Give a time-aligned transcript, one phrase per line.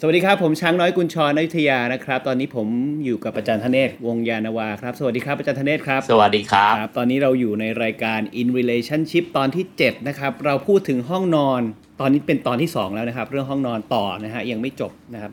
[0.00, 2.68] สวัสดีครับ ผมช้างน้อยกุญชรอยุธยานะครับ ตอนนี้ผม
[3.04, 11.62] อยู่กับอาจารย์ธเนศวงศ์ยานนาวาครับ สวัสดีครับอาจารย์ธเนศครับ สวัสดีครับครับตอนนี้เราอยู่ในรายการ In Relationship ตอนที่ 7 นะครับ เราพูดถึงห้องนอน
[12.00, 15.32] ตอนนี้เป็นตอนที่ 2 แล้วนะครับ เรื่องห้องนอนต่อนะฮะยังไม่จบนะครับ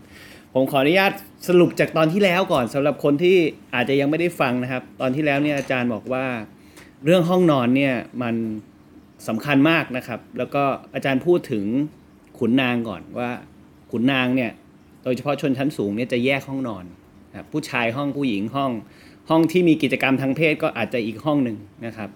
[0.53, 1.11] ผมขออนุญาต
[1.47, 3.37] สรุปจากตอนที่แล้วก่อนสำหรับคนที่
[3.75, 6.25] อาจจะยังไม่ได้ฟังนะครับ ตอนที่แล้วเนี่ยอาจารย์บอกว่า
[7.05, 8.35] เรื่องห้องนอนเนี่ยมัน
[9.27, 11.65] สำคัญมากนะครับ แล้วก็อาจารย์พูดถึง
[12.37, 13.31] ขุนนางก่อนว่า
[13.95, 14.51] ขุนนางเนี่ย
[15.03, 16.85] โดยเฉพาะชนชั้นสูงเนี่ยจะแยกห้องนอน
[17.31, 18.71] นะผู้ชายห้องผู้หญิงห้อง
[19.29, 22.09] ห้องที่มีกิจกรรมทางเพศก็อาจจะอีกห้องหนึ่งนะครับ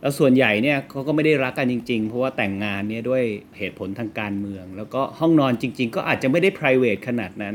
[0.00, 3.22] แล้วส่วนใหญ่เนี่ยเขาก็ไม่ได้รักกันจริง ๆ เพราะว่าแต่งงานเนี่ยด้วย
[3.58, 7.54] เหตุผลทางการเมือง แล้วก็ห้องนอนจริง ๆ ก็อาจจะไม่ได้ p r i v a t ขนาดนั้น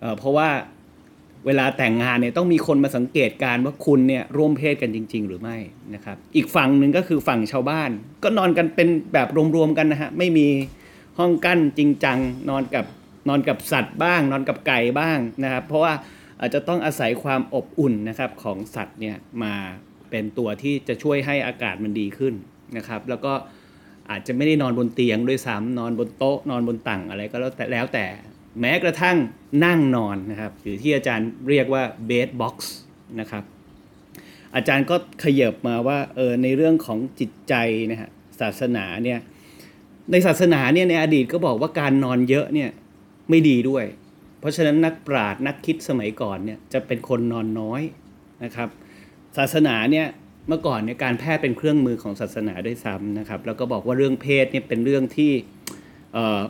[0.00, 0.48] เเพราะว่า
[1.46, 5.56] เวลาแต่งงานเนี่ยต้องมีคนมาสังเกตการ์ว่าคุณเนี่ยร่วมเพศกันจริง ๆ หรือไม่
[5.94, 7.90] นะครับ อีกฝั่งหนึ่งก็คือฝั่งชาวบ้าน
[8.22, 10.46] ก็นอนกันเป็นแบบรวมๆกันนะฮะไม่มี
[11.18, 12.18] ห้องกั้นจริงจัง
[12.50, 12.84] นอนกับ
[13.28, 15.92] นอนกับสัตว์บ้าง นอนกับไก่บ้างนะครับ เพราะว่า
[16.40, 19.54] อาจจะต้องอาศัยความอบอุ่นนะครับของสัตว์เนี่ยมา
[20.10, 22.34] เป็นตัวที่จะช่วยให้อากาศมันดีขึ้น
[22.76, 23.32] นะครับ แล้วก็
[24.10, 28.06] อาจจะไม่ได้นอนบนเตียงด้วยซ้ำนอนบนโต๊ะ นอนบนตั่งอะไรก็แล้วแต่แล้วแต่
[28.60, 29.16] แม้กระทั่ง
[29.64, 32.56] นั่งนอนนะครับ หรือที่อาจารย์เรียกว่า bed box
[33.20, 33.44] นะครับ
[34.54, 37.54] อาจารย์ก็ขยับมาว่าเออในเรื่องของจิตใจ
[37.90, 39.18] นะฮะศาสนาเนี่ย
[40.10, 42.70] ในศาสนาเนี่ยในอดีตก็บอกว่าการนอนเยอะเนี่ย
[43.30, 43.84] ไม่ดีด้วย
[44.40, 47.82] เพราะฉะนั้นนักปราชญ์นักคิดสมัยก่อนเนี่ยจะเป็นคนนอนน้อย
[48.44, 48.68] นะครับ
[49.36, 50.06] ศาสนาเนี่ย
[50.48, 55.32] เมื่อก่อนเนี่ยการแพทย์เป็นเครื่องมือของศาสนาด้วยซ้ำนะครับ แล้วก็บอกว่าเรื่องเพศเนี่ยเป็นเรื่องที่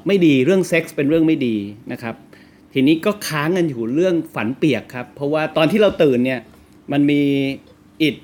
[0.06, 1.56] ไม่ดีเรื่องเซ็กส์เป็นเรื่องไม่ดี
[1.92, 2.14] นะครับ
[2.72, 6.40] ทีนี้ก็ค้างกันอยู่เรื่องฝันเปียกครับ เพราะว่าตอนที่เราตื่นเนี่ย
[6.92, 7.22] มันมี
[8.02, 8.16] id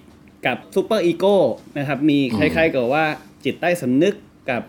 [0.47, 1.37] กับ superego
[1.79, 3.05] นะครับมีคล้ายๆกับว่า
[3.45, 4.15] จิตใต้สำนึก
[4.51, 4.63] กับ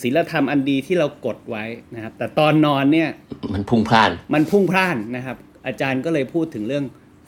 [0.00, 1.64] ศีลธรรมอันดีที่เรากดไว้
[1.94, 3.08] นะครับ แต่ตอนนอนเนี่ย
[3.54, 5.36] มันพุ่งพล่าน มันพุ่งพล่านนะครับ
[5.66, 6.84] อาจารย์ก็เลยพูดถึงเรื่อง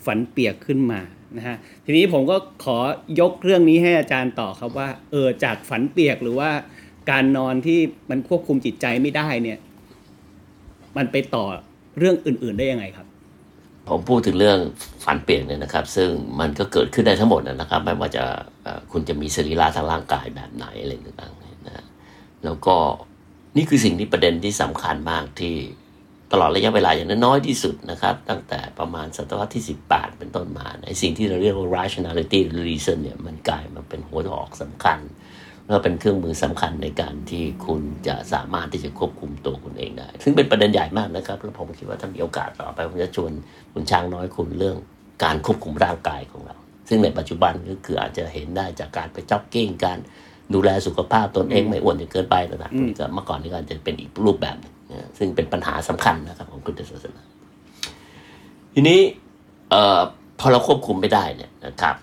[0.07, 1.01] ฝันเปียกขึ้นมา
[1.37, 2.79] นะฮะทีนี้ผมก็ขอ
[3.21, 6.51] ยกเรื่องนี้ให้อาจารย์ต่อครับว่าเออจากฝันเปียกหรือว่า
[7.11, 7.79] การนอนที่
[8.11, 9.59] มันควบคุมจิตใจไม่ได้เนี่ย
[10.97, 11.45] มันไปต่อ
[11.99, 13.07] เรื่องอื่น ๆได้ยังไงครับ
[13.89, 14.59] ผมพูดถึงเรื่อง
[15.05, 16.09] ฝันเปลี่ยนเนี่ยนะครับ ซึ่ง
[16.41, 18.25] มันก็เกิดขึ้นได้ทั้งหมดนะครับ ไม่ว่าจะ
[18.63, 21.48] เอ่อคุณจะมีสรีระทางร่างกายแบบไหนอะไรต่างๆเนี่ยนะฮะ
[22.45, 22.77] แล้วก็
[23.57, 25.55] นี่คือสิ่งที่ประเด็นที่สำคัญมากที่
[26.33, 34.99] ตลอดระยะเวลาอย่างน้อยที่สุดนะครับ ตั้งแต่ประมาณศตวรรษที่ 18 เป็นต้นมาในสิ่งที่เราเรียกว่า rationality reason เนี่ยมันกลายมาเป็นหัวหอกสำคัญ
[35.67, 43.33] แล้วเป็นเครื่องมือสำคัญในการที่คุณจะสามารถที่จะควบคุมตัวคุณเองได้ ซึ่งเป็นประเด็นใหญ่มากนะครับ แล้วผมคิดว่าถ้ามีโอกาสต่อไปผมจะชวน
[43.73, 44.77] คุณช้างน้อยคุณเรื่อง
[45.25, 46.57] การควบคุมร่างกายของเรา
[46.89, 49.99] ซึ่งในปัจจุบันก็คืออาจจะเห็นได้จากการไปจ็อกกิ้งการ
[50.55, 57.23] ดูแลสุขภาพตนเองไม่อ้วนจนเกินไปต่างๆพวกนี้ก็เมื่อก่อนนี้ก็อาจจะเป็นอีกรูปแบบหนึ่งนะซึ่งเป็นปัญหาสำคัญนะครับของพุทธศาสนา
[58.75, 59.01] ทีนี้
[59.71, 60.01] เอ่อ
[60.41, 61.97] พอเราควบคุมไม่ได้เนี่ยนะครับ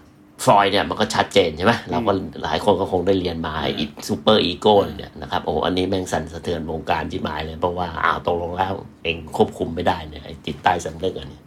[0.43, 2.11] ฟรอยด์เนี่ยมันก็ชัดเจนใช่ไหมเราก็
[2.43, 8.73] หลายคนก็คงได้เรียนมา id superego เนี่ยนะครับโอ้อันนี้แม่งสั่นสะเทือนวงการที่หมายเลย เพราะว่าอ้าวตกลงแล้ว
[9.03, 11.43] เอ็งควบคุมไม่ได้เนี่ยไอ้จิตใต้สำนึกอันเนี้ย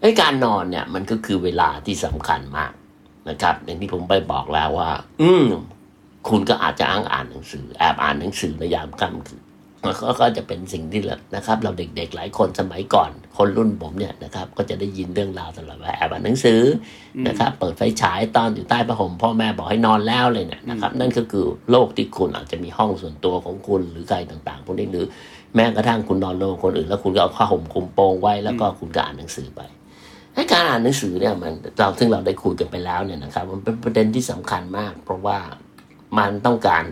[0.00, 2.72] ไอ้การนอนเนี่ยมันก็คือเวลาที่สำคัญมาก
[3.28, 4.90] นะครับอย่างที่ผมไปบอกแล้วว่า
[5.22, 5.46] อืม
[6.28, 9.42] คุณก็อาจจะอ้างอ่านหนังสือแอบอ่านหนังสือในยามค่ำคืน
[9.84, 11.02] มันก็ก็จะเป็นสิ่งที่
[11.36, 16.60] นะครับ เราเด็กๆหลายคนสมัยก่อน คนรุ่นผมเนี่ยนะครับ ก็จะได้ยินเรื่องราวตลอดว่าแอบอ่านหนังสือ
[17.16, 25.06] อนะครับ เปิดไฟฉายตอนอยู่ใต้ผ้าห่มพ่อแม่บอกให้นอนแล้วเลยเนี่ยนะครับ นั่นก็คือโลกที่คุณอาจจะมีห้องส่วนตัวของคุณหรือใครต่างๆพวกนี้หรือ
[25.54, 29.60] แม้กระทั่งคุณนอนโรงคนอื่น แล้วคุณก็เอาผ้าห่มคลุมโปงไว้แล้วก็คุณก็อ่านหนังสือไป
[30.34, 35.38] ให้การอ่านหนังสือเนี่ยมันเราซึ่งเราได้คุยกันไปแล้วเนี่ยนะครับ มันเป็นประเด็นที่สำคัญมาก เพราะว่า
[36.18, 36.84] มันต้องการ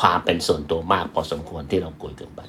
[0.00, 2.40] ความเป็นส่วนตัวมากพอสมควรที่เราคุยกันไป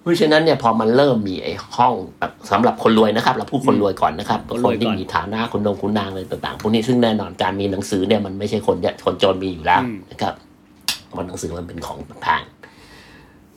[0.00, 10.34] เพราะฉะนั้นเนี่ยพอมันเริ่มมีไอ้ห้องแบบสำหรับคนรวยนะครับ เราพูดคนรวยก่อนนะครับคนรควยนก่ที่อนมีฐานะคนดงคุณนางอะไรต่างๆพวกนี้ซึ่งแน่นอนการมีหนังสือเนี่ยมันไม่ใช่คนยคนจนมีอยู่แล้วอืมนะครับ
[11.10, 12.42] เพราะหนังสือมันเป็นของแพง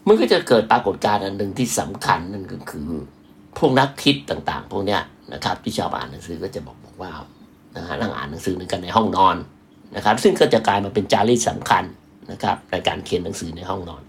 [0.07, 2.87] มันก็จะเกิดปรากฏการณ์อันหนึ่งที่สำคัญนั่นก็คือ
[3.57, 5.01] พวกนักคิดต่าง ๆ พวกเนี้ย
[5.33, 7.11] นะครับ ที่ชอบอ่านหนังสือก็จะบอกบอกว่า
[7.77, 9.35] นะฮะนั่งอ่านหนังสือกันในห้องนอน
[9.95, 11.83] นะครับ ซึ่งก็จะกลายมาเป็นจารีตสำคัญ
[12.31, 14.01] นะครับในการเขียนหนังสือในห้องนอน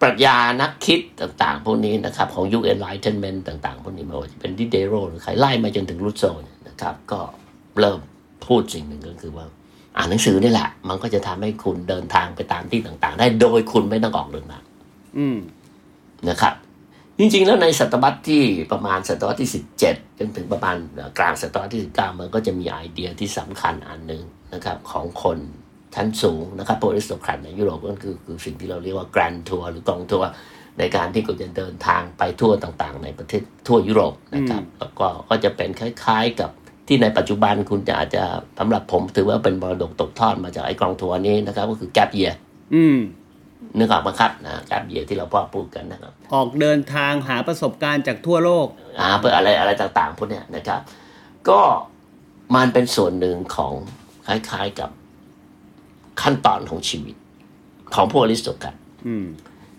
[0.00, 7.20] ปรัชญานักคิดต่างๆ พวกนี้นะครับของยุค enlightenment ต่างๆ พวกนี้ไม่ว่าจะเป็นดิเดโรหรือใครไล่มาจนถึงรูโซเนี่ยนะครับ ก็
[7.78, 8.00] เริ่ม
[8.46, 9.46] พูดสิ่งหนึ่งก็คือว่า
[9.96, 14.64] อ่านหนังสือนี่แหละ มันก็จะทำให้คุณเดินทางไปตามที่ต่าง ๆ ได้โดยคุณไม่ต้องออกเดินทาง
[15.18, 15.38] อืม
[16.28, 16.54] นะครับ
[17.18, 18.42] จริงๆ แล้วในศตวรรษที่
[18.72, 19.50] ประมาณศตวรรษที่
[19.84, 20.76] 17 จนถึงประมาณ
[21.18, 24.22] กลางศตวรรษที่ 19 มันก็จะมีไอเดียที่สำคัญอันหนึ่ง
[24.54, 25.38] นะครับของคน
[25.94, 30.30] ชั้นสูงนะครับโปรลิสโตครตในยุโรปก็คือคือสิ่งที่เราเรียกว่า Grand Tour หรือกองทัวร์
[30.78, 36.50] ในการที่คุณจะเดินทางไปทั่วต่างๆ ในประเทศทั่วยุโรปนะครับแล้วก็ก็จะเป็นคล้ายๆกับ
[36.88, 38.22] ที่ในปัจจุบันคุณจะอาจจะ
[38.58, 42.32] สำหรับผมถือว่าเป็นมรดกตกทอดมาจากไอ้กองทัวร์นี้นะครับ ก็คือแก p เยีย
[42.74, 42.98] อืม
[43.78, 48.66] นึกออกไหมครับนะแก p เยียที่เราพ่อพูดกันนะครับ ออกเดินทางหาประสบการณ์จากทั่วโลก
[49.00, 50.80] อ่าเพื่ออะไรอะไรต่างๆพวกเนี้ยนะครับ
[51.48, 51.60] ก็
[52.56, 53.72] มันเป็นส่วนหนึ่งของ
[54.26, 54.90] คล้ายๆกับ
[56.22, 57.16] ขั้นตอนของชีวิต
[57.94, 58.74] ของพวกอริสโตแครต
[59.06, 59.26] อืม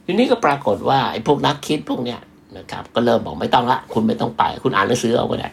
[0.06, 2.20] ทีนี้ก็ปรากฏว่าไอ้พวกนักคิดพวกเนี้ย
[2.58, 5.50] นะครับ ก็เริ่มบอกไม่ต้องละ คุณไม่ต้องไป คุณอ่านหนังสือเอาก็ได้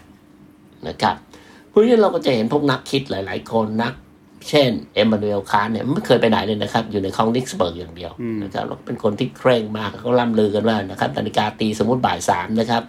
[0.88, 1.16] นะครับ
[1.68, 3.94] เพราะฉะนั้นเราก็จะเห็นพวกนักคิดหลาย ๆ คนนัก
[4.48, 12.82] เช่นอิมมานูเอลคานท์เนี่ยไม่เคยไปไหนเลยนะครับ อยู่ในเคอนิกส์เบิร์กอย่างเดียวอืมนะครับแล้วก็เป็นคนที่เคร่งมากเขาล่ำลือกันว่านะครับนาฬิกาตีสมมติบ่ายสามนะครับ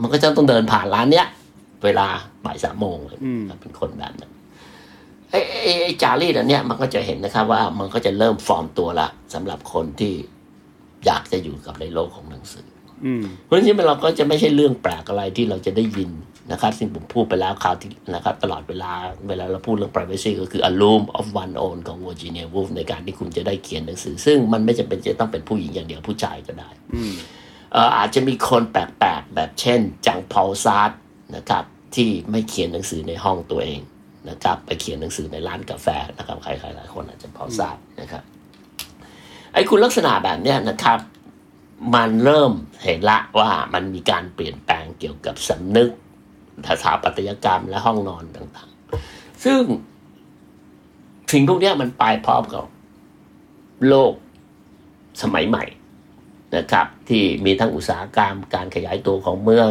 [0.00, 1.26] มันก็จะต้องเดินผ่านร้านเนี้ย
[1.84, 2.06] เวลา
[2.46, 4.32] บ่ายสามโมงเลยอืมเป็นคนแบบนั้น
[5.30, 10.14] ไอ้ไอ้ไอ้จารีตอันเนี้ยมันก็จะเห็นนะครับ ว่ามันก็จะเริ่มฟอร์มตัวละสำหรับคนที่
[11.06, 12.68] อยากจะอยู่กับในโลกของหนังสือ
[13.06, 16.10] อืมเพราะฉะนั้นเราก็จะไม่ใช่เรื่องแปลกอะไรที่เราจะได้ยิน
[16.52, 18.92] นะครับซึ่งผมพูดไปแล้วคราวที่นะครับตลอดเวลา
[19.28, 27.14] เวลาเราพูดเรื่อง privacy ก็คือ a room of one own ของ Virginia Woolf ในการที่คุณจะได้เขียนหนังสือ ซึ่งมันไม่จำเป็นจะต้องเป็นผู้หญิงอย่างเดียวผู้ชายก็ได้อืม
[27.72, 30.92] เอ่ออาจจะมีคนแปลกๆ แบบเช่น จังพอลซาร์ด
[31.36, 31.64] นะครับ
[31.94, 33.80] ที่ไม่เขียนหนังสือในห้องตัวเอง
[34.30, 38.22] นะครับไปเขียนหนังสือในร้านกาแฟนะครับใครๆหลายคนอาจจะพอทราบนะครับ
[39.52, 40.98] ไอ้คุณลักษณะแบบเนี้ยนะครับ
[41.94, 42.52] มันเริ่ม
[42.84, 45.90] เห็นละว่ามันมีการเปลี่ยนแปลงเกี่ยวกับสำนึก
[46.66, 49.62] สถาปัตยกรรมและห้องนอนต่างๆ ซึ่ง
[51.32, 52.64] สิ่งพวกนี้มันไปพร้อมกับ
[53.88, 54.12] โลก
[55.22, 55.64] สมัยใหม่
[56.56, 59.68] นะครับ ที่มีทั้งอุตสาหกรรม การขยายตัวของเมือง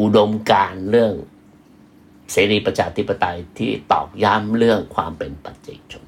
[0.00, 1.12] อุดมการเรื่อง
[2.32, 6.04] เสรีประชาธิปไตยที่ตอกย้ำเรื่องความเป็นปัจเจกชน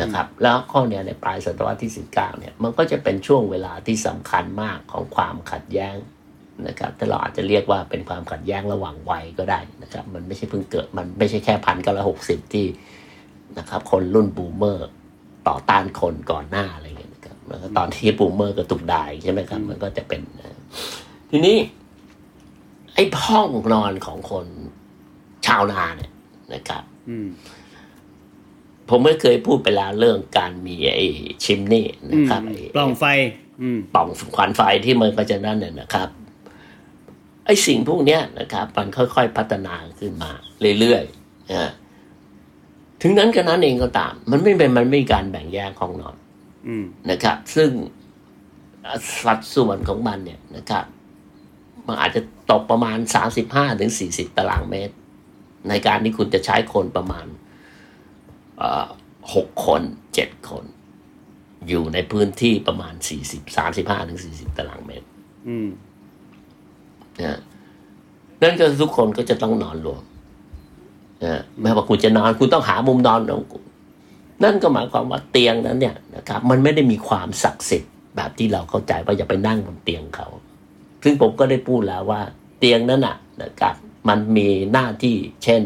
[0.00, 5.96] นะครับ แล้วข้อเนี้ยในปลายศตวรรษที่ 19เนี่ยมันก็จะเป็นช่วงเวลาที่สำคัญมากของความขัดแย้ง
[6.68, 12.66] นะครับถ้าเราอาจจะเรียกว่าเป็นความขัดแย้งระหว่างวัยก็ได้นะครับ มันไม่ใช่เพิ่งเกิดมันไม่ใช่แค่พันเก้าร้อยหกสิบที่
[13.58, 14.88] นะครับ คนรุ่น boomer
[15.48, 20.56] ต่อต้านคนก่อนหน้าอะไรเงี้ยนะครับแล้วก็ตอนที่ boomer ก็ถูกด่าใช่ไหมครับ มันก็จะเป็นนะ
[21.30, 21.56] ทีนี้
[22.94, 24.46] ไอ้ห้องนอนของคน
[25.46, 26.12] ชาวนาเนี่ย
[26.54, 27.28] นะครับอืม
[28.88, 31.06] ผมไม่เคยพูดไปแล้วเรื่องการมีไอ้
[31.44, 33.04] ชิมนี่อืนะมครับไอ้ปล่องไฟ
[33.62, 36.08] อืมปล่องควันไฟที่มันก็จะนั่นเนี่ยนะครับ
[37.46, 40.30] ไอ้สิ่งพวกเนี้ยนะครับมันค่อยๆพัฒนาขึ้นมา
[40.80, 41.72] เรื่อยๆนะ
[43.02, 46.16] ถึงนั้นก็นั้นเองก็ตาม มันไม่เป็นมันไม่มีการแบ่งแยกห้องนอน
[46.68, 47.70] อืมนะครับ ซึ่ง
[49.24, 50.84] สัดส่วนของมันเนี่ยนะครับ
[51.86, 52.20] มันอาจจะ
[52.50, 52.98] ตกประมาณ
[53.44, 54.94] 35ถึง40ตารางเมตร
[55.68, 57.26] ในการที่คุณจะใช้คนประมาณ
[58.58, 58.86] เอ่อ
[59.34, 59.82] หกคน
[60.14, 60.64] เจ็ดคน
[61.68, 62.94] อยู่ในพื้นที่ประมาณ
[63.26, 65.06] 40 35ถึง40ตารางเมตร
[65.48, 65.68] อืม
[67.22, 67.38] นะ
[68.42, 70.02] นั่นก็ทุกคนก็จะต้องนอนรวม
[71.24, 73.64] นะแม้ว่าคุณจะนอนคุณต้องหามุมนอนของคุณ
[74.44, 80.28] นั่นก็หมายความว่าเตียงนั้นเนี่ยนะครับ มันไม่ได้มีความศักดิ์สิทธิ์แบบที่เราเข้าใจว่าอย่าไปนั่งบนเตียงเขา
[81.02, 82.20] ซึ่งผมก็ได้พูดแล้วว่า
[82.58, 83.74] เตียงนั้นน่ะนะครับ
[84.08, 85.62] มันมีหน้าที่เช่น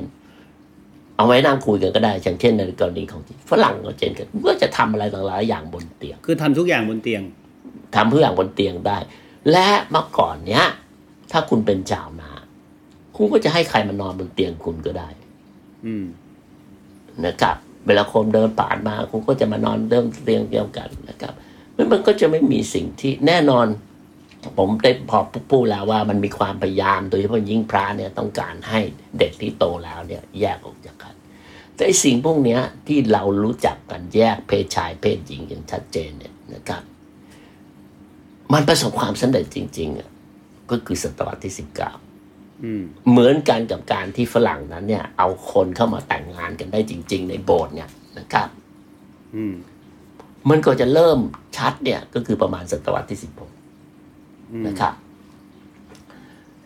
[1.17, 7.23] เอาไว้นั่งคุยกันก็ได้อย่างเช่นในกรณีของฝรั่งก็เช่นกันก็จะทำอะไรต่างๆอย่างบนเตียง คือทำทุกอย่างบนเตียง
[7.95, 8.99] ทำเพื่ออย่างบนเตียงได้
[9.53, 10.65] และเมื่อก่อนเนี้ย
[11.33, 12.31] ถ้าคุณเป็นชาวนา
[13.17, 15.09] คุณก็จะให้ใครมานอนบนเตียงคุณก็ได้
[15.87, 16.07] อืม
[17.27, 17.57] นะครับ
[17.87, 21.33] เวลาคนเดินผ่านมาคุณก็จะมานอนเดิมเตียงเดียวกันนะครับ
[21.77, 23.67] มันมันก็จะไม่มีสิ่งที่แน่นอน
[24.59, 25.19] ผมได้พอ
[25.51, 28.81] พูดแล้วว่ามันมีความพยายามโดยเฉพาะยิ่งพระเนี่ยต้องการให้
[29.19, 31.15] เด็กที่โตแล้วเนี่ย แยกออกจากกัน
[31.75, 36.83] แต่ไอ้สิ่งพวกเนี้ยที่เรารู้จักกันแยกเพศชายเพศหญิงอย่างชัดเจนเนี่ยนะครับ
[38.53, 40.10] มันประสบความสำเร็จจริงๆอะ
[40.71, 41.93] ก็คือศตวรรษที่สิบเก้า
[42.65, 48.49] อืมเหมือนกันกับการที่ฝรั่งนั้นเนี่ย เอาคนเข้ามาแต่งงานกันได้จริง ๆ ในโบสถ์เนี่ยนะครับ
[49.37, 49.55] อืม
[50.51, 51.19] มันก็จะเริ่ม
[51.57, 53.51] ชัดเนี่ย ก็คือประมาณศตวรรษที่สิบหก
[54.53, 54.95] อืมนะครับ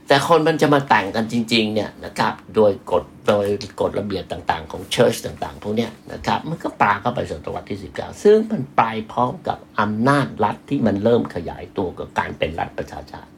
[0.09, 3.47] แต่แต่คนมันจะมาแต่งกันจริง ๆ เนี่ยนะครับ โดยกฎโดย
[3.81, 8.83] กฎระเบียบต่าง ๆ ของเชิร์ชต่าง ๆ พวกเนี้ยนะครับ มันก็ปลาเข้าไปศตวรรษที่19ซึ่งมันไป
[9.13, 13.31] พร้อมกับอำนาจรัฐที่มันเริ่มขยายตัวกับการเป็นรัฐประชาชาติ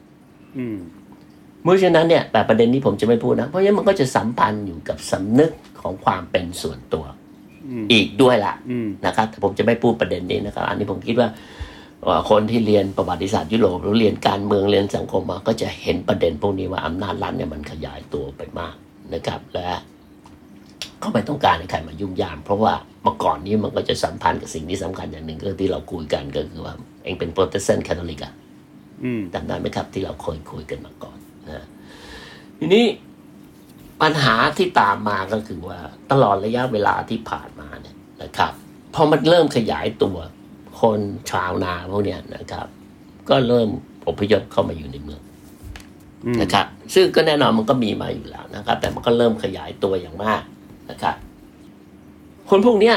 [0.57, 0.77] อืม
[1.63, 5.51] เพราะฉะนั้นเนี่ยแต่ประเด็นนี้ผมจะไม่พูดนะ เพราะฉะนั้นมันก็จะสัมพันธ์อยู่กับสำนึก
[5.81, 7.05] ของความเป็นส่วนตัว
[7.67, 11.29] อืมอีกด้วยล่ะอืมนะครับแต่ผมจะไม่พูดประเด็นนี้นะครับ อันนี้ผมคิดว่า
[12.03, 18.75] เอ่อคนที่เรียนประวัติศาสตร์ยุโรปหรือเรียนการเมืองเรียนสังคมมาก็จะเห็นประเด็นพวกนี้ว่าอำนาจรัฐเนี่ยมันขยายตัวไปมาก
[19.13, 19.69] นะครับ และ
[20.99, 22.73] เขาไม่ต้องการให้ใครมายุ่มย่ามเพราะว่า
[23.03, 26.73] เมื่อก่อนนี้มันก็จะสัมพันธ์กับสิ่งที่สำคัญอย่างหนึ่งก็ที่เราคุยกันก็คือว่า
[27.03, 28.46] เอ็งเป็นโปรเตสแตนต์แคทอลิกอะอืม
[29.33, 31.17] จำได้ไหมครับ ที่เราเคยคุยกันมาก่อน
[31.49, 31.65] นะ
[32.59, 32.85] ทีนี้
[34.01, 35.79] ปัญหาที่ตามมาก็คือว่า
[36.11, 38.51] ตลอดระยะเวลาที่ผ่านมาเนี่ยนะครับ
[38.93, 40.17] พอมันเริ่มขยายตัว
[40.81, 40.99] คน
[41.31, 42.67] ชาวนาพวกเนี้ยนะครับ
[43.29, 43.69] ก็เริ่ม
[44.07, 45.21] อพยพเข้ามาอยู่ในเมือง
[46.25, 50.41] อืมนะครับซึ่งก็แน่นอนมันก็มีมาอยู่แล้วนะครับ แต่มันก็เริ่มขยายตัวอย่างมาก
[50.89, 51.15] นะครับ
[52.49, 52.95] คนพวกเนี้ย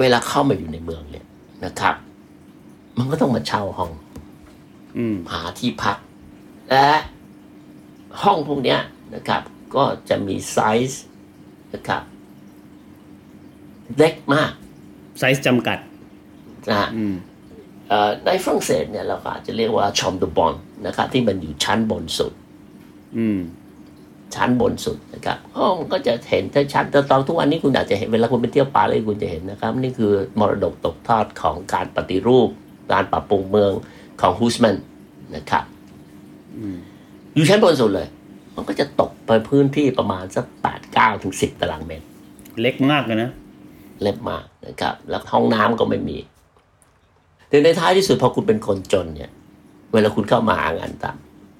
[0.00, 1.26] เวลาเข้ามาอยู่ในเมืองเนี่ย
[1.64, 1.94] นะครับ
[2.98, 4.09] มันก็ต้องมาเช่าห้องอืม
[5.32, 5.96] หาที่พัก
[6.70, 6.88] และ
[8.22, 8.80] ห้องพวกเนี้ย
[9.14, 9.42] นะครับ
[9.74, 10.58] ก็จะมีไซ
[10.90, 11.02] ส์
[11.74, 12.02] นะครับ
[13.96, 14.52] เล็กมาก
[15.18, 15.78] ไซส์จำกัด
[16.68, 17.14] นะฮะอืม
[17.88, 20.54] เอ่อในฝรั่งเศสเนี่ยเราก็อาจจะเรียกว่า chambre de bonne
[20.86, 22.32] นะครับ ที่มันอยู่ชั้นบนสุด
[23.18, 23.40] อืม
[24.34, 32.48] ชั้นบนสุดนะครับห้องก็จะเห็นถ้าชั้นแต่ตอนทุกวันนี้คุณอาจจะเห็นเวลาคุณไปเที่ยวปารีสคุณจะเห็นนะครับ นี่คือมรดกตกทอดของการปฏิรูป
[32.92, 33.72] การปรับปรุงเมือง
[34.20, 34.76] ของฮูสแมน
[35.36, 35.64] นะครับ
[36.56, 36.76] อืม
[37.34, 38.08] อยู่ชั้นบนสุดเลย
[38.56, 42.06] มันก็จะตกไปพื้นที่ประมาณสักแปดเก้าถึงสิบตารางเมตร
[42.60, 43.30] เล็กมากเลยนะ
[44.02, 46.18] เล็กมากนะครับ แล้วห้องน้ำก็ไม่มี
[47.48, 49.30] แต่ในท้ายที่สุดพอคุณเป็นคนจนเนี่ย
[49.92, 51.04] เวลาคุณเข้ามาหางานท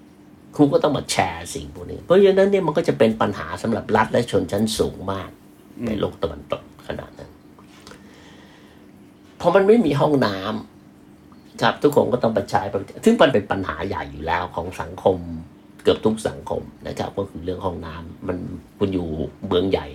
[0.01, 5.31] ำคุณก็ต้องมาแชร์สิ่งพวกนี้ เพราะฉะนั้นเนี่ยมันก็จะเป็นปัญหาสำหรับรัฐและชนชั้นสูงมาก
[5.79, 7.31] อืมในโลกตะวันตกขนาดนั้น
[9.41, 10.70] พอมันไม่มีห้องน้ำ
[11.63, 15.17] ครับทุกคนก็ต้องไปใช้บริการซึ่งมันเป็นปัญหาใหญ่อยู่แล้วของสังคม
[15.83, 18.39] เกือบทุกสังคมนะครับก็คือเรื่องห้องน้ำมัน
[18.79, 19.09] คุณอยู่
[19.47, 19.87] เมืองใหญ่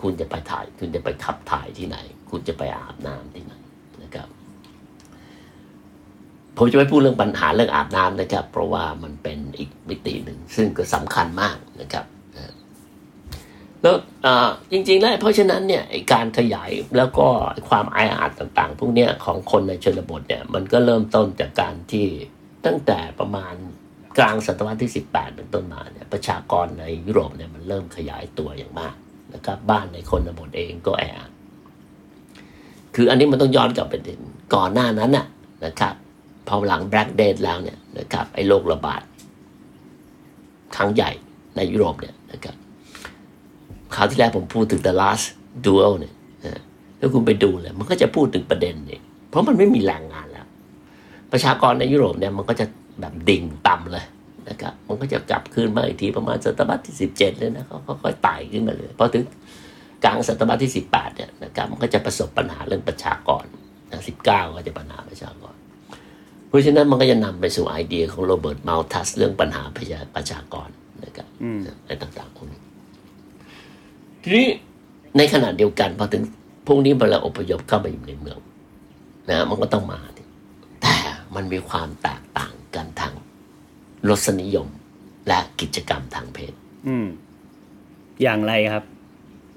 [0.00, 1.96] คุณจะไปถ่าย คุณจะไปขับถ่ายที่ไหน
[2.30, 3.54] คุณจะไปอาบน้ำที่ไหน
[4.02, 4.28] นะครับ
[6.56, 12.04] ผมจะไม่พูดเรื่องปัญหาเรื่องอาบน้ำนะครับ เพราะว่ามันเป็นอีกมิติหนึ่งซึ่งก็สำคัญมากนะครับ
[13.84, 13.96] แล้ว
[14.72, 17.26] จริงๆแล้วเพราะฉะนั้นเนี่ยการขยายแล้วก็
[17.68, 22.06] ความอายอาจต่างๆ พวกนี้ของคนในชนบทเนี่ยมันก็เริ่มต้นจากการที่
[22.66, 23.54] ตั้งแต่ประมาณ
[24.18, 28.94] กลางศตวรรษที่ 18 เป็นต้นมาเนี่ยประชากรในยุโรปเนี่ยมันเริ่มขยายตัวอย่างมาก
[29.34, 31.30] นะครับบ้านในคนบทเองก็แออัด
[32.94, 34.20] คืออันนี้มันต้องย้อนกลับไปถึง
[34.54, 35.26] ก่อนหน้านั้นน่ะ
[35.64, 35.94] นะครับ
[36.48, 39.02] พอหลัง Black Death แล้วเนี่ยนะครับไอ้โรคระบาด
[40.76, 41.10] ครั้งใหญ่
[41.56, 42.56] ในยุโรปเนี่ยนะครับ
[43.96, 45.26] คราวที่แล้วผมพูดถึง The Last
[45.64, 46.14] Duel เนี่ย
[46.46, 46.60] นะ
[46.98, 48.98] ถ้าคุณไปดูเลยมันก็จะพูดถึงประเด็นนี้
[49.30, 50.46] เพราะมันไม่มีแรงงานแล้ว
[51.32, 52.66] ประชากรในยุโรปเนี่ยมันก็จะ
[53.00, 54.04] แบบดิ่งต่ำเลย
[54.48, 59.24] นะครับ มันก็จะกลับคืนมาอีกทีประมาณศตวรรษที่สิบเจ็ดเลยนะเขาค่อยๆไต่ขึ้นมาเลยพอถึง
[60.04, 63.44] กลางศตวรรษที่สิบแปดเนี่ยนะครับมันก็จะประสบปัญหาเรื่องประชากร
[64.08, 65.54] สิบเก้าก็จะปัญหาประชากร
[66.48, 70.68] เพราะฉะนั้นมันก็จะนำไปสู่ไอเดียของโรเบิร์ตมัลทัสเรื่องปัญหาประชาประชากร
[71.04, 72.60] นะครับอืมอะไรต่างๆพวกนี้
[74.24, 74.46] ทีนี้
[75.16, 76.22] ในขณะเดียวกันพอถึง
[76.66, 78.38] พวกนี้เวลาอพยพเข้ามาอยู่ในเมือง
[79.30, 80.22] นะมันก็ต้องมาดิ
[80.82, 80.96] แต่
[81.34, 83.12] มันมีความแตกต่างกันทาง
[84.08, 84.68] รสนิยม
[85.28, 86.52] และกิจกรรมทางเพศ
[86.88, 87.06] อืม
[88.22, 88.84] อย่างไรครับ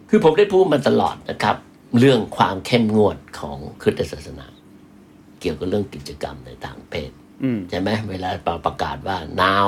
[0.09, 1.55] คือผมได้พูดมาตลอดนะครับ
[1.99, 4.47] เรื่องความเข้มงวดของคริสตศาสนา
[5.39, 7.11] เกี่ยวกับเรื่องกิจกรรมในทางเพศ
[7.43, 8.29] อืมใช่ไหมเวลา
[8.65, 9.67] ประกาศว่า now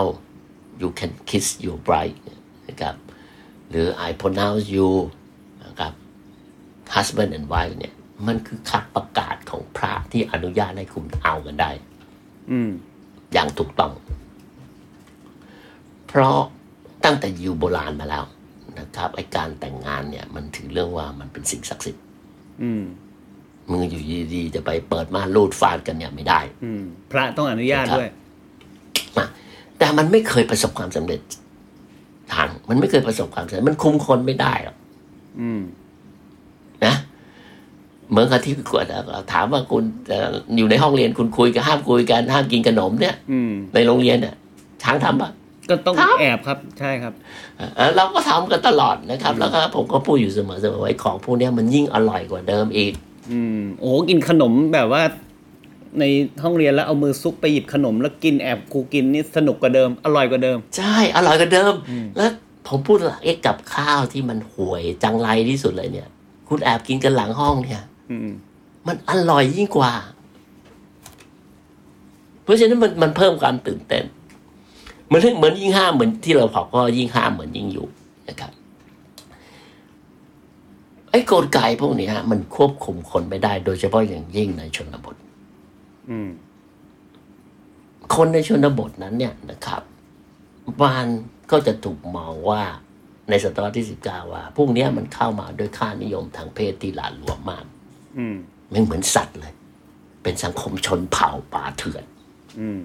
[0.81, 2.39] you can kiss your bride เนี่ย
[2.69, 2.95] นะครับ
[3.69, 4.89] หรือ I pronounce you
[5.65, 5.93] นะครับ
[6.95, 7.93] husband and wife เนี่ย
[8.27, 11.71] มันคือคำประกาศของพระที่อนุญาตให้คุณเอากันได้
[12.51, 12.71] อืม
[13.33, 13.93] อย่างถูกต้อง
[16.07, 16.39] เพราะ
[17.05, 18.25] ตั้งแต่อยูโบราณมาแล้ว
[18.79, 22.03] นะครับไอการแต่งงานเนี่ย มันถือเรื่องว่ามันเป็นสิ่งศักดิ์สิทธิ์
[22.63, 22.83] อืม
[23.71, 28.11] มืออยู่ดีๆจะไปเปิดม่านรูดฟาดกันเนี่ยไม่ได้ อืมพระต้องอนุญาตครับด้วย
[29.17, 29.25] อะ
[29.77, 31.39] แต่มันไม่เคยประสบความสำเร็จทาง
[32.69, 34.75] มันไม่เคยประสบความสำเร็จมันคุมคนไม่ได้หรอก
[35.39, 35.61] อืม
[36.85, 36.95] นะ
[38.09, 38.53] เหมือนกับที่
[39.31, 44.35] ถามว่าคุณเอ่ออยู่ในห้องเรียนคุณคุยกันห้ามคุยกันห้ามกินขนมเนี่ย อืมในโรงเรียนเนี่ย
[44.83, 45.31] ช้างทำปะ
[45.69, 47.13] ก็ต้องครับแอบครับ ใช่ครับ
[47.57, 52.93] เอ่อเราก็ทำกันตลอดนะครับ แล้วก็ผมก็พูดอยู่เสมอเสมอว่าไอ้ของพวกเนี้ยมันยิ่งอร่อยกว่าเดิมอีก
[53.31, 55.03] อืมโอ้กินขนมแบบว่า
[55.99, 56.03] ใน
[56.43, 61.73] ห้องเรียนแล้วเอามือซุกไปหยิบขนม แล้วกินแอบครูกินนี่สนุกกว่าเดิม อร่อยกว่าเดิม ใช่ อร่อยกว่าเดิม
[62.17, 62.31] แล้ว
[62.69, 66.09] ผมพูดละเอ๊ะกับข้าวที่มันห่วยจังไรที่สุดเลยเนี่ย
[66.47, 68.29] คุณแอบกินกันหลังห้องเนี่ยอืม
[68.87, 69.93] มันอร่อยยิ่งกว่า
[72.43, 74.03] เพราะฉะนั้นมันมันเพิ่มความตื่นเต้น
[75.05, 77.87] เหมือนเหมือนยิ่งห้ามเหมือนที่เราบอกก็ยิ่งห้ามเหมือนยิ่งอยู่
[78.29, 78.51] นะครับ
[81.11, 85.15] ไอ้กลไกพวกเนี้ยมันควบคุมคนไม่ได้ โดยเฉพาะอย่างยิ่งในชนบท
[86.09, 86.29] อืม
[88.15, 89.81] คนในชนบทนั้นเนี่ยนะครับ
[90.81, 91.07] มัน
[91.51, 92.61] ก็จะถูกมองว่า
[93.29, 97.65] ในศตวรรษที่สิบเก้าว่าพวกเนี้ยมันเข้ามาด้วยค่านิยมทางเพศที่หลาหลวมมาก
[98.17, 98.37] อืม
[98.69, 99.53] ไม่เหมือนสัตว์เลย
[100.23, 102.03] เป็นสังคมชนเผ่าป่าเถื่อน
[102.59, 102.79] อืม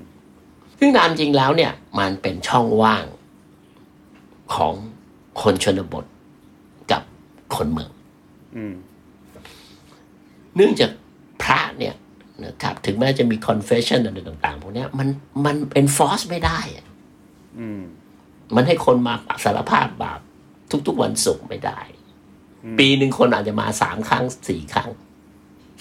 [0.78, 3.04] ซึ่งตามจริงแล้วเนี่ย มันเป็นช่องว่าง
[4.54, 4.74] ของ
[5.42, 6.04] คนชนบท
[6.92, 7.02] กับ
[7.56, 7.90] คนเมือง
[8.56, 8.74] อืม
[10.56, 10.90] เนื่องจาก
[11.42, 11.94] พระเนี่ย
[12.44, 15.08] นะครับถึงแม้จะมี confession อะไรต่าง ๆ พวกเนี้ยมัน
[15.44, 16.86] มัน enforce ไม่ได้อะ
[17.60, 17.68] อื
[18.52, 20.20] มมันให้คนมาสารภาพบาป
[20.86, 21.80] ทุก ๆ วันศุกร์ไม่ได้
[22.78, 24.90] ปีหนึ่งคนอาจจะมาสามครั้งสี่ครั้ง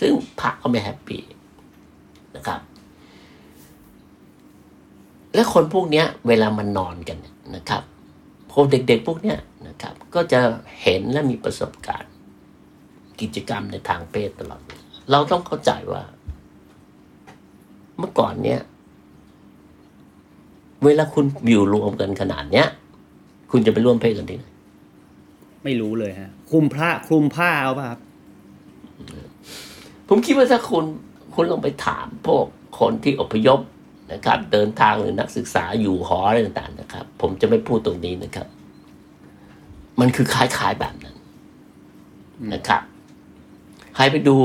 [0.02, 1.22] ซึ่งพระก็ไม่แฮปปี้
[2.36, 2.62] นะครับ
[5.34, 7.84] และคนพวกเนี้ย เวลามันนอนกันเนี่ยนะครับ
[8.52, 10.40] พวกเด็กๆพวกเนี้ยนะครับ ก็จะ
[10.82, 12.12] เห็นและมีประสบการณ์
[13.22, 16.04] กิจกรรมในทางเพศตลอดเวลาเราต้องเข้าใจว่า
[17.98, 18.60] เมื่อก่อนเนี้ย
[20.86, 22.68] เวลาคุณอยู่รวมกันขนาดเนี้ย
[23.52, 24.48] คุณจะไปร่วมเพศกันที่ไหน
[25.64, 28.00] ไม่รู้เลยฮะคลุมพระคลุมผ้าเอาป่ะครับ
[30.08, 30.86] ผมคิดว่าถ้าคุณ
[31.34, 32.46] คุณลองไปถามพวก
[32.80, 33.60] คนที่อพยพ
[34.14, 38.48] นะครับ เดินทางหรือนักศึกษาอยู่หออะไรต่างๆนะครับ ผมจะไม่พูดตรงนี้นะครับ
[40.00, 41.16] มันคือคล้ายๆแบบนั้น
[42.54, 42.82] นะครับ
[43.96, 44.36] ใครไปดู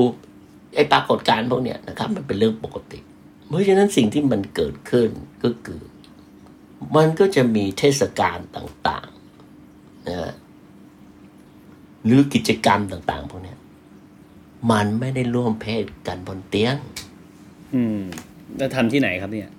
[0.75, 2.99] ไอ้ปรากฏการณ์พวกเนี้ยนะครับ มันเป็นเรื่องปกติ
[3.47, 5.09] เพราะฉะนั้นสิ่งที่มันเกิดขึ้น
[5.45, 5.80] ก็คือ
[6.97, 10.32] มันก็จะมีเทศกาลต่างๆนะฮะ
[12.04, 13.58] หรือกิจกรรมต่าง ๆ พวกเนี้ย
[14.70, 16.76] มันไม่ได้ร่วมเพศกันบนเตียง
[17.75, 18.00] อืม
[18.56, 19.50] แล้วทำที่ไหนครับเนี่ย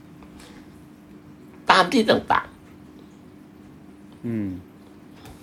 [1.71, 2.47] ตามที่ต่าง
[4.27, 4.47] อืม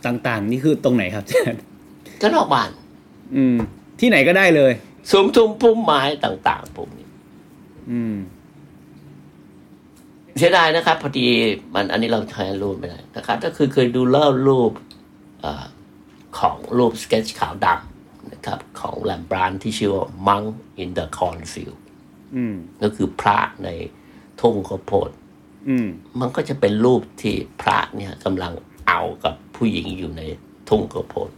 [0.06, 2.70] ต่างๆ นี่คือตรงไหนครับอาจารย์ๆก็นอกบ้าน
[3.36, 3.56] อืม
[4.00, 4.72] ที่ไหนก็ได้เลย
[5.10, 7.08] สุมทุมพุ่มไม้ต่าง ๆ พวกนี้
[7.90, 8.16] อืม
[10.38, 11.26] เสียดายนะครับ พอดี
[11.74, 14.72] มันอันนี้เราใช้รูปไม่ได้นะครับ ก็คือเคยดูเล่ารูป
[15.40, 15.64] เออ
[16.38, 20.46] ของรูปสเกจขาวดำนะครับ ของแลมบรานที่ชื่อว่า Monk
[20.82, 21.78] in the Cornfield
[22.36, 23.68] อืมก็คือพระใน
[24.40, 25.10] ทุ่งข้าวโพด
[25.68, 25.88] อืม
[26.20, 28.52] มันก็จะเป็นรูปที่พระเนี่ยกำลัง
[28.88, 30.22] เอากับผู้หญิงอยู่ใน
[30.68, 31.30] ทุ่งข้าวโพด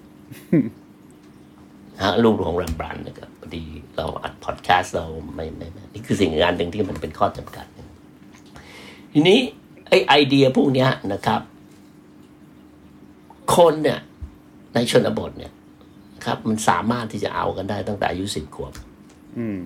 [2.03, 3.65] ฮะรูปของแรมบรันต์นะครับพอดี
[3.97, 7.67] เราอัดพอดแคสต์เราไม่ไม่ไม่นี่คือสิ่งงานหนึ่งที่มันเป็นข้อจำกัด
[9.13, 9.39] ทีนี้
[9.89, 11.41] ไอไอเดียพวกเนี้ยนะครับ
[13.55, 14.01] คนเนี่ย
[14.75, 15.53] ในชนบทเนี่ย
[16.25, 18.73] ครับ มันสามารถที่จะเอากันได้ตั้งแต่อายุสิบขวบ
[19.39, 19.61] อืม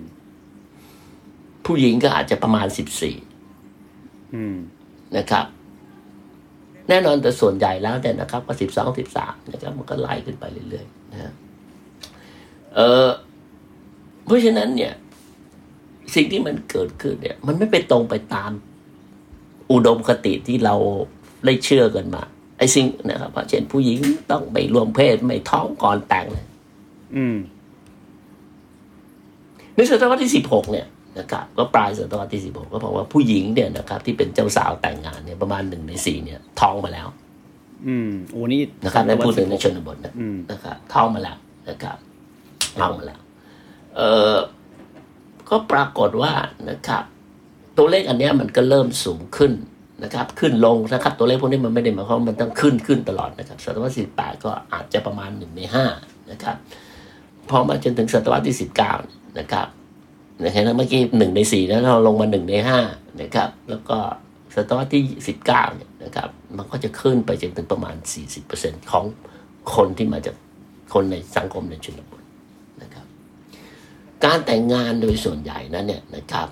[1.65, 3.15] ผู้หญิงก็อาจจะประมาณสิบสี่
[4.35, 4.55] อืม
[5.17, 5.45] นะครับ
[6.89, 11.31] แน่นอนแต่ส่วนใหญ่แล้วเนี่ยนะครับ ก็สิบสองสิบสามนะครับ มันก็ไล่ขึ้นไปเรื่อยๆนะฮะ
[12.75, 13.09] เออ
[14.25, 14.93] เพราะฉะนั้นเนี่ย
[16.15, 18.51] สิ่งที่มันเกิดขึ้นเนี่ย มันไม่ไปตรงไปตาม
[19.73, 20.75] อุดมคติที่เรา
[21.45, 22.23] ได้เชื่อกันมา
[22.57, 23.97] ไอ้สิ่งนะครับเพราะเช่นผู้หญิง
[24.31, 26.45] ต้องไม่รวมเพศไม่ท้องก่อนแต่งเลย
[27.15, 27.37] อืม
[29.75, 30.87] ในศตวรรษที่สิบหกเนี่ย
[31.19, 37.07] นะครับก็ปลายศตวรรษที่สิบหกก็บอกว่าผู้หญิงเนี่ยนะครับ ที่เป็นเจ้าสาวแต่งงานเนี่ยประมาณหนึ่งในสี่เนี่ยท้องมาแล้ว
[37.87, 41.37] อืมโอ้นี่นะครับนั่นพูดถึงในชนนบทนะอืมนะครับท้องมาแล้ว
[41.69, 41.97] นะครับ
[42.79, 43.19] ท้องมาแล้ว
[43.95, 44.01] เอ
[44.33, 44.35] อ
[45.49, 46.33] ก็ปรากฏว่า
[46.69, 47.03] นะครับ
[47.77, 49.51] ตัวเลขอันนี้มันก็เริ่มสูงขึ้น
[50.03, 55.85] นะครับ ขึ้นลงนะครับ ตัวเลขพวกนี้มันไม่ได้หมายความมันต้องขึ้นขึ้นตลอดนะครับศตวรรษที่สิบแปดก็อาจจะประมาณหนึ่งในห้า
[56.31, 56.55] นะครับ
[57.49, 58.93] พอมาจนถึงศตวรรษที่สิบเก้า
[59.39, 59.67] นะครับ
[60.43, 62.79] นะครับเมื่อกี้หนึ่งในสี่แล้วเราลงมาหนึ่งในห้า
[63.21, 63.97] นะครับ แล้วก็
[64.55, 69.05] ศตวรรษที่สิบเก้าเนี่ยนะครับ มันก็จะขึ้นไปจนถึงประมาณสี่สิบเปอร์เซ็นของ
[69.75, 70.35] คนที่มาจาก
[70.93, 72.23] คนในสังคมในชนบท
[72.81, 73.05] นะครับ
[74.25, 76.47] การแต่งงานโดยส่วนใหญ่นั้นเนี่ยนะครับ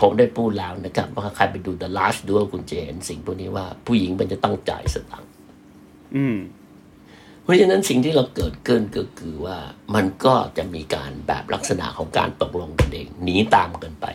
[0.00, 5.30] ผมได้พูดแล้วนะครับ ว่าใครไปดู The Last Duel คุณจะเห็นสิ่งพวกนี้ว่าผู้หญิงมันจะต้องจ่ายสตังค์
[6.16, 6.36] อืม
[7.42, 9.58] เพราะฉะนั้นสิ่งที่เราเกิดขึ้นก็คือว่า
[9.94, 14.06] มันก็จะมีการแบบลักษณะของการตกลงกันเองหนีตามกันไป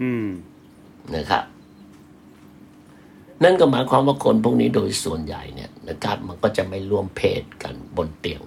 [0.00, 0.26] อืม
[1.16, 1.44] นะครับ
[3.44, 8.42] นั่นก็หมายความว่าคนพวกนี้โดยส่วนใหญ่เนี่ยนะครับ มันก็จะไม่ร่วมเพศกันบนเตียง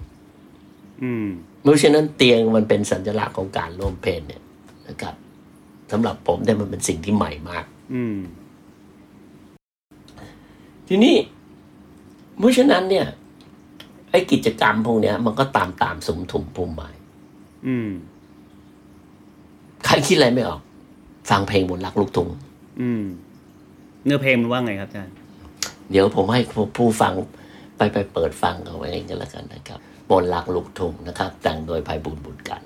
[1.02, 1.28] อืม
[1.62, 4.42] เพราะฉะนั้นเตียงมันเป็นสัญลักษณ์ของการร่วมเพศเนี่ย
[4.88, 5.14] นะครับ
[5.92, 8.18] สำหรับผมเนี่ยมันเป็นสิ่งที่ใหม่มาก อืม
[10.88, 11.14] ทีนี้
[12.38, 13.06] เพราะฉะนั้นเนี่ย
[14.10, 16.94] ไอ้กิจกรรมพวกเนี้ย มันก็ตามตามสมทุมภูมิหมาย
[17.66, 17.90] อืม
[19.86, 20.60] ใครคิดอะไรไม่ออก
[21.30, 22.28] ฟังเพลงบนรักลูกทุ่ง
[22.80, 23.04] อืม
[24.04, 25.14] เนื้อเพลงมันว่าไงครับอาจารย์
[25.90, 26.40] เดี๋ยวผมให้
[26.76, 27.12] ผู้ฟัง
[27.76, 29.78] ไปไปเปิดฟังเอาไว้เองกันแล้วกันนะครับ
[30.10, 32.62] บนรักลูกทุ่งนะครับ แต่งโดยภัยบุญบุญกัน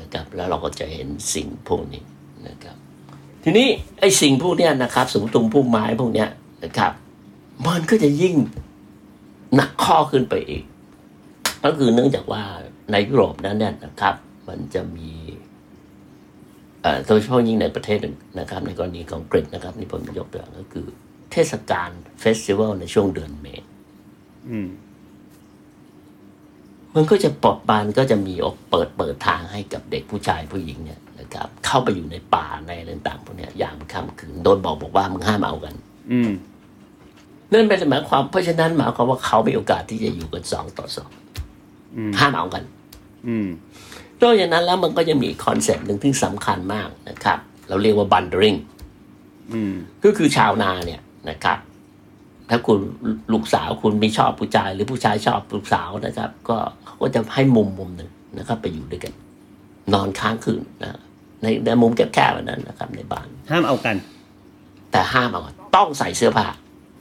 [0.00, 2.02] นะครับ แล้วเราก็จะเห็นสิ่งพวกนี้
[2.50, 2.76] นะครับ
[3.44, 3.68] ทีนี้
[4.00, 6.28] ไอ้สิ่งพวกนี้นะครับสมทุมพุ่มไม้พวกเนี้ย
[6.64, 6.92] นะครับ
[7.66, 8.34] มันก็จะยิ่ง
[9.54, 10.62] หนักข้อขึ้นไปอีก
[11.64, 12.42] ก็คือเนื่องจากว่า
[12.90, 14.14] ในยุโรปนั้นเนี่ยนะครับ
[14.48, 15.10] มันจะมี
[17.06, 17.98] โดยเฉพาะยิ่งในประเทศ
[18.40, 20.86] นะครับ ในกรณีของอังกนะครับนี่ผมยกตัวอย่างก็คือ
[21.32, 23.64] เทศกาลเฟสติวัลในช่วงเดือนเมษ
[26.92, 35.74] มมันก็จะปลดบานก็จะมีอกเปิดเปิดทางให้กับเด็กผู้ชายผู้หญิงเนี่ยนะครับเข้าไปอยู่ในป่าในอะไรต่างๆพวกเนี้ยอย่างค่ำคืนโดนบอกบอกว่ามึงห้ามเอากัน
[36.12, 36.30] อืม
[37.52, 41.10] นั่นเป็นหมายความเพราะฉะนั้นหมายความว่าเขามีโอกาสที่จะอยู่กันสองต่อสอง
[41.96, 42.62] อืมห้ามเอากัน
[43.28, 43.48] อืม
[44.22, 48.54] นอกจากนั้นแล้วมันก็จะมีคอนเซปต์หนึ่งที่สำคัญมากนะครับ เราเรียกว่าบันเดอริง
[49.52, 49.74] อืม
[50.04, 51.58] ก็คือชาวนาเนี่ยนะครับ
[52.50, 52.78] ถ้าคุณ
[53.32, 59.12] ลูกสาวคุณไม่ชอบผู้ชาย หรือผู้ชายชอบลูกสาวนะครับ ก็เขาก็จะให้มุมมุมหนึ่งนะครับ ไปอยู่ด้วยกัน
[59.94, 60.98] นอนค้างคืนนะ
[61.42, 63.96] ในในมุมแคบๆแบบนั้นนะครับ ในบ้าน ห้ามเอากัน
[64.92, 65.42] แต่ห้ามเอา
[65.76, 66.46] ต้องใส่เสื้อผ้า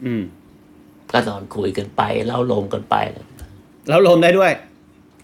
[0.06, 0.24] อืม
[1.12, 2.96] ก็นอนคุยกันไปเล่าลมกันไป
[3.88, 4.52] แล้วลมได้ด้วย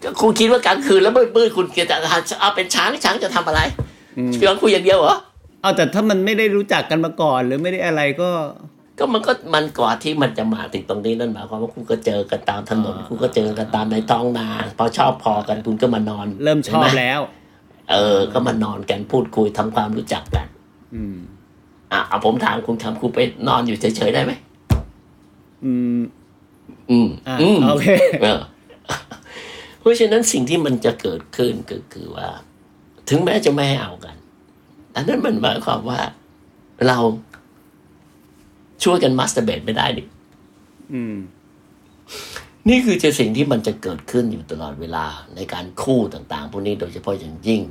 [0.02, 1.96] ก็คุณคิดว่ากลางคืนแล้วมืดๆคุณจะ
[2.40, 3.60] เอาเป็นช้างช้างจะทำอะไร
[4.18, 5.16] อืมเพียงคุยอย่างเดียวเหรอ
[5.62, 8.30] เอาแต่ถ้ามันไม่ได้รู้จักกันมาก่อน หรือไม่ได้อะไรก็
[8.98, 17.20] ก็มันก็มันกว่าที่มันจะมาถึงตรงนี้นั่นหมายความว่าคุณก็เจอกันตามถนนอ่าคุณก็เจอกันตามในท้องนาพอชอบพอกันคุณก็มานอน เริ่มชอบห็นไหแล้ว
[17.90, 20.46] เออ ก็มานอนกันพูดคุยทำความรู้จักกัน
[20.94, 21.16] อืม
[21.92, 24.32] อะเอาผมถามคุณคำคุณไปนอนอยู่เฉยๆได้ไหม
[25.64, 26.02] อืม
[26.90, 27.86] อืมอ่าอืมโอเค
[28.22, 28.40] เออ
[29.80, 32.28] เพราะฉะนั้นสิ่งที่มันจะเกิดขึ้นก็คือว่า
[33.08, 34.16] ถึงแม้จะไม่ให้เอากัน
[34.94, 36.00] อันนั้นมันหมายความว่า
[36.86, 36.98] เรา
[38.82, 40.02] ช่วยกันมัสเตอร์เบตไม่ได้ดิ
[40.94, 41.16] อืม
[42.68, 45.04] นี่คือจะสิ่งที่มันจะเกิดขึ้นอยู่ตลอดเวลา
[45.36, 47.62] ในการคู่ต่างๆ พวกนี้โดยเฉพาะอย่างยิ่ง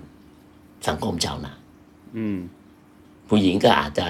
[0.87, 1.53] สังคมชาวนา
[2.17, 2.37] อืม
[3.29, 4.07] ผู้หญิงก็อาจจะ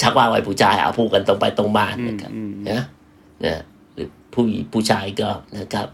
[0.00, 2.82] ชักว่าไว้ผู้ชายเอาพูดกันตรงไปตรงมาอืมนะครับอืมนะ
[3.44, 3.60] นะ
[3.94, 5.88] หรือผู้หญิงผู้ชายก็นะครับ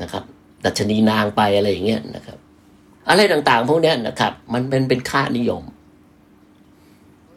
[0.00, 0.24] นะครับ
[0.64, 2.38] ดัชนีนางไปอะไรอย่างเงี้ยนะครับ
[3.08, 5.73] อะไรต่างๆ พวกเนี้ยนะครับ มันเป็นเป็นค่านิยมพ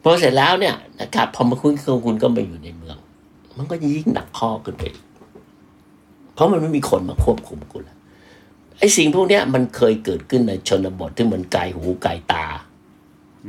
[0.08, 1.74] อเสร็จแล้วเนี่ยนะครับพอมาคุณ
[2.06, 2.98] คุณก็มาอยู่ในเมือง
[3.58, 5.04] มันก็ยิ่งหนักข้อขึ้นไปอีก
[6.34, 7.98] เพราะมันไม่มีคนมาควบคุมคุณแล้ว
[8.78, 12.46] ไอ้สิ่งพวกเนี้ยมันเคยเกิดขึ้นในชนบทที่มันไกลหูไกลตา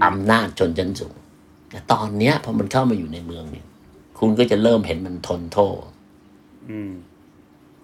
[0.04, 1.14] อำนาจชนชั้นสูง
[1.70, 3.66] แต่ตอนเนี้ยพอมันเข้ามาอยู่ในเมืองเนี่ย
[4.18, 5.78] คุณก็จะเริ่มเห็นมันทนโทษ
[6.70, 6.92] อืม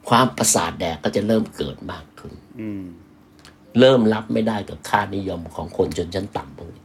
[0.09, 2.83] ความประสาทแดกก็จะเริ่มเกิดมากขึ้นอืม
[3.79, 6.84] เริ่มรับไม่ได้กับค่านิยมของคนชนชั้นต่ำพวกนี้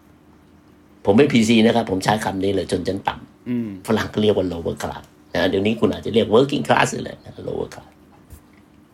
[1.12, 3.14] ผมไม่พีซีนะครับ ผมใช้คำนี้เลยชนชั้นต่
[3.50, 7.92] อืมำฝรั่งก็เรียกว่า lower class นะเดี๋ยวนี้คุณอาจจะเรียก working class เลยนะ lower class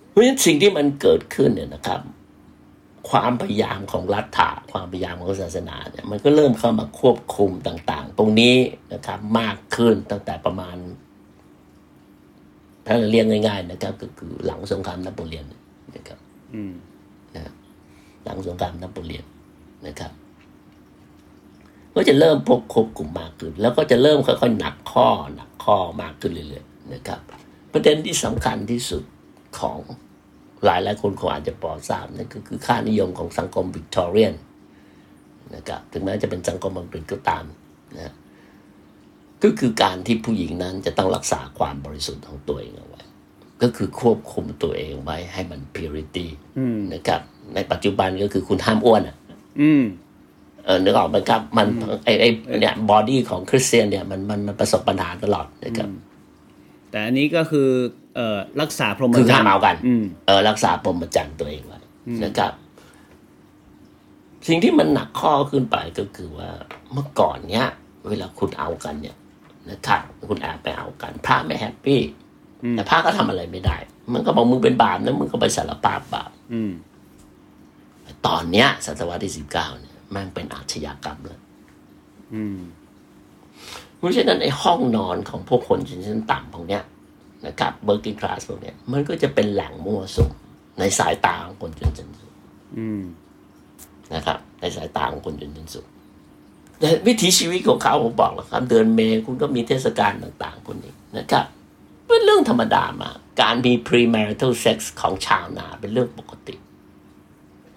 [0.09, 1.99] เพราะฉะนั้นสิ่งที่มันเกิดขึ้นเนี่ยนะครับ
[3.09, 8.55] ความพยายามของรัฐะความพยายามของศาสนาเนี่ยมันก็เริ่มเข้ามาควบคุมต่าง ๆ ตรงนี้
[8.93, 10.77] นะครับมากขึ้นตั้งแต่ประมาณ
[12.85, 15.45] ถ้าเราเรียกง่าย ๆ นะครับ ก็คือหลังสงครามนโปเลียน
[15.95, 16.19] นะครับ
[16.55, 16.73] อืม
[18.25, 19.25] หลังสงครามนโปเลียน
[19.87, 20.11] นะครับ
[21.95, 27.19] ก็จะเริ่มพบควบคุมมากขึ้น แล้วก็จะเริ่มค่อยๆหนักข้อหนักข้อมากขึ้นเรื่อยๆนะครับ
[27.73, 29.03] ประเด็นที่สำคัญที่สุด
[29.59, 29.79] ของ
[30.65, 34.33] หลายหลายๆคนคงอาจจะพอทราบนั่นก็คือค่านิยมของสังคมวิกตอเรียน
[35.55, 37.45] นะครับถึงแม้จะเป็นสังคมอังกฤษก็ตาม
[37.97, 38.13] นะ
[39.43, 43.01] ก็คือการที่ผู้หญิงนั้นจะต้องรักษาความบริสุทธิ์ของตัวเองเอาไว้
[43.61, 46.27] ก็คือควบคุมตัวเองไว้ให้มัน purity
[46.57, 47.21] อืมนะครับ
[47.55, 49.15] ในปัจจุบันก็คือคุณห้ามอ้วนอะ
[49.61, 49.83] อืม
[50.65, 51.67] เออนึกออกไหมครับ มัน
[52.05, 52.25] ไอไอ
[52.61, 55.89] เนี่ย body ของคริสเตียนเนี่ยมันมันมันประสบปัญหาตลอดนะครับ
[56.91, 57.69] แต่อันนี้ก็คือ
[58.15, 61.79] เอ่อรักษาพรหมจรรย์คือห้ามเอากันอืมเออรักษาพรหมจรรย์ตัวเองไว้
[62.23, 62.51] นะครับ
[64.47, 66.49] สิ่งที่มันหนักข้อขึ้นไปก็คือว่า
[66.93, 67.65] เมื่อก่อนเนี้ย
[68.07, 69.17] เวลาคุณเอากันเนี่ย
[69.69, 72.01] นะครับคุณแอบไปเอากัน พระไม่แฮปปี้
[72.63, 73.77] อืมแต่พระก็ทำอะไรไม่ได้
[74.13, 76.71] มันก็บอกมึงเป็นบาปนะมึงก็ไปสารภาพบาปอืม
[78.27, 81.39] ตอนเนี้ยศตวรรษที่สิบเก้าเนี่ยแมันเป็นอาชญากรรมเลย
[82.33, 82.59] อืม
[83.97, 86.83] เพราะฉะนั้นไอ้ห้องนอนของพวกคนชนชั้นต่ำพวกเนี้ย
[87.47, 90.31] นะครับ working class พวกเนี้ยมันก็จะเป็นแหล่งมั่วสุม
[90.79, 92.33] ในสายตาของคนชนชั้นสูง
[92.77, 93.01] อืม
[94.13, 95.87] นะครับ ในสายตาของคนชนชั้นสูง
[96.79, 101.45] แต่วิถีชีวิตของเขาผมบอกแล้วครับ เดือนเมษคุณก็มีเทศกาลต่างๆพวกนี้นะครับ
[102.07, 106.55] เป็นเรื่องธรรมดามากการมี premarital sex ของชาวนาเป็นเรื่องปกติ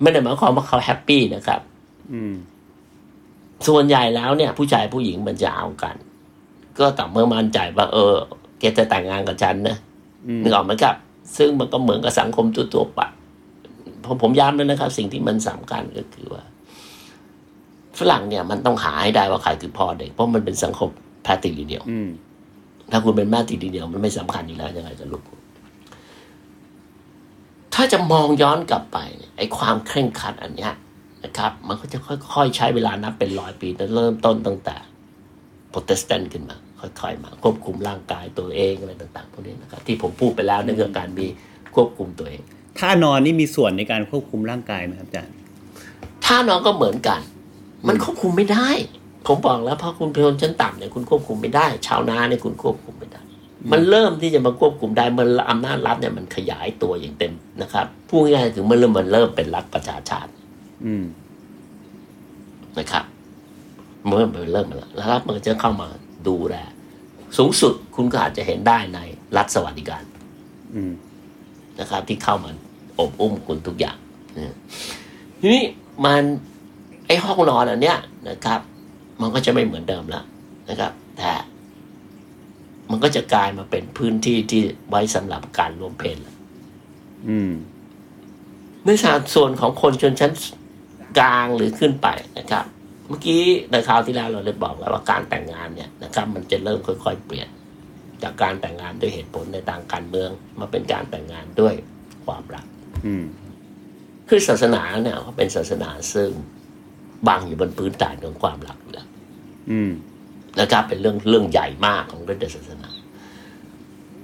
[0.00, 1.77] ไม่ได้หมายความว่าเขา happy นะครับอืม
[3.68, 5.96] ส่วนใหญ่แล้วเนี่ย ผู้ชายผู้หญิงมันจะเอากัน
[6.78, 8.14] ก็ต่อเมื่อมั่นใจว่า เออ
[8.58, 9.76] แกจะแต่งงานกับฉันนะ
[10.26, 10.94] อืมนึกออกไหมครับ
[11.36, 13.00] ซึ่งมันก็เหมือนกับสังคมทั่วๆไป
[14.04, 16.42] ผมผมย้ำเลยนะครับ สิ่งที่มันสำคัญก็คือว่า
[17.98, 20.88] ฝรั่งเนี่ย มันต้องหาให้ได้ว่าใครคือพ่อเด็กเพราะมันเป็นสังคม
[21.22, 22.08] แพทติลีเดียวอืม
[22.90, 25.40] ถ้าคุณเป็นแม่ติลีเดียว มันไม่สำคัญอยู่แล้วยังไงกับลูกคุณ
[27.74, 30.72] ถ้าจะมองย้อนกลับไปเนี่ยไอ้ความเคร่งครัดอันเนี้ย
[31.24, 34.76] นะครับ มันก็จะค่อยๆใช้เวลานับเป็นร้อยปีแต่เริ่มต้นตั้งแต่
[35.70, 41.26] โปรเตสแตนต์ขึ้นมา ค่อยๆมาควบคุมร่างกายตัวเองอะไรต่างๆพวกนี้นะครับที่ผมพูดไปแล้วในเรื่องการมี
[41.74, 42.42] ควบคุมตัวเอง
[42.78, 45.34] ท่านอนนี่มีส่วนในการควบคุมร่างกายไหมครับอาจารย์
[46.24, 47.20] ถ้าน้องก็เหมือนกัน
[47.88, 48.68] มันควบคุมไม่ได้
[49.26, 53.20] ผมบอกแล้วเพราะคุณเป็นคนชั้นต่ำเนี่ยคุณควบคุมไม่ได้ ชาวนาเนี่ยคุณควบคุมไม่ได้
[53.72, 60.30] มันเริ่มที่จะมาควบคุมได้เมื่ออำนาจรัฐเนี่ยมันขยายตัวอย่างเต็มนะครับพูดง่ายๆคือเมื่อเริ่มมันเริ่มเป็นรัฐประชาชาติ
[60.84, 61.04] อืม
[62.78, 63.04] นะครับ
[64.06, 65.88] เมื่อมันเริ่มมาแล้วแล้วรัฐมันก็จะเข้ามา
[66.28, 66.56] ดูแล
[67.38, 68.98] สูงสุดคุณก็อาจจะเห็นได้ใน
[69.36, 70.02] รัฐสวัสดิการ
[70.74, 70.92] อืม
[71.80, 72.50] นะครับ ที่เข้ามา
[72.98, 73.96] อบอุ้มคุณทุกอย่าง
[74.36, 74.56] นะ
[75.40, 75.62] ทีนี้
[76.04, 76.22] มัน
[77.06, 78.60] ไอ้ห้องนอนอันเนี้ยนะครับ
[79.20, 80.24] มันก็จะไม่เหมือนเดิมแล้ว
[80.68, 81.32] นะครับ แต่
[82.90, 86.36] มันก็จะกลายมาเป็นพื้นที่ที่ไว้สำหรับการรวมเพศแล้ว
[87.28, 87.50] อืม
[88.84, 88.88] ใน
[89.34, 90.32] ส่วนของคนชนชั้น
[91.18, 92.64] กลางหรือขึ้นไปนะครับ
[93.08, 97.48] เมื่อกี้ในคราวที่แล้วเราได้บอกแล้วว่าการแต่งงานเนี่ยนะครับ มันจะเริ่มค่อย ๆ เปลี่ยน
[98.22, 101.74] จากการแต่งงานด้วยเหตุผลในทางการเมือง มาเป็นการแต่งงานด้วย
[102.26, 102.66] ความรัก
[103.06, 103.24] อืม
[104.28, 106.30] คือศาสนาเนี่ยเขาเป็นศาสนาซึ่ง
[107.28, 109.08] บังอยู่บนพื้นฐานของความรักอยู่แล้ว
[109.70, 109.92] อืม
[110.60, 112.90] นะครับเป็นเรื่องเรื่องใหญ่มากของเรื่องศาสนา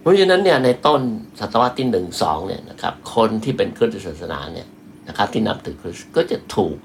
[0.01, 1.01] เพราะฉะนั้นเนี่ยในต้น
[1.41, 4.69] ศตวรรษที่หนึ่งสองเนี่ยนะครับ คนที่เป็นคริสตศาสนาเนี่ย
[5.09, 6.77] นะครับที่นับถือคริสต์ก็จะถูก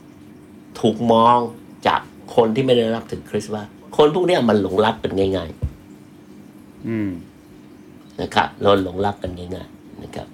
[0.80, 1.40] ถูกมอง
[1.88, 2.02] จาก
[2.36, 3.64] คนที่ไม่ได้นับถือคริสต์ว่า
[3.98, 5.50] คนพวกเนี้ยมันหลงรักกันง่าย
[6.88, 10.28] อืมๆนะครับเราหลงรักกันง่ายๆนะครับ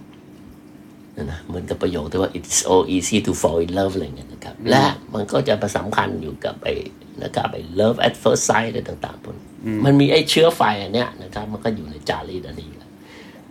[1.15, 6.75] นั่นนะเหมือนกับประโยคที่ว่า it's so easy to fall in love อะไรเงี้ยนะครับ และมันก็จะประสำคัญอยู่กับไอ้
[7.23, 9.45] นะครับไอ้ love at first sight อะไรต่างๆพวกนี้
[9.85, 12.84] มันมีไอ้เชื้อไฟอันเนี้ยนะครับ มันก็อยู่ในจารีตอันนี้อยู่แล้ว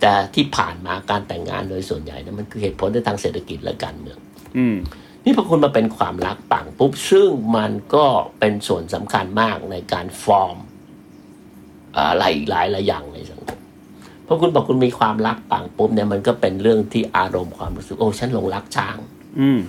[0.07, 4.19] แต่ที่ผ่านมาการแต่งงานโดยส่วนใหญ่เนะมันคือเหตุผลในทางเศรษฐกิจและการเมือง
[4.57, 4.77] อืม
[5.25, 8.07] นี่พอคุณมาเป็นความรักปังปุ๊บซึ่งมันก็
[8.39, 10.57] เป็นส่วนสำคัญมากในการฟอร์ม
[11.97, 13.59] อะไรอีกหลายหลายอย่างในสังคม
[14.25, 18.97] เพราะคุณบอกคุณมีความรักปังปุ๊บเนี่ยมันก็เป็นเรื่องที่อารมณ์ความรู้สึกโอ้ฉันหลงรักช้าง
[19.41, 19.61] อืม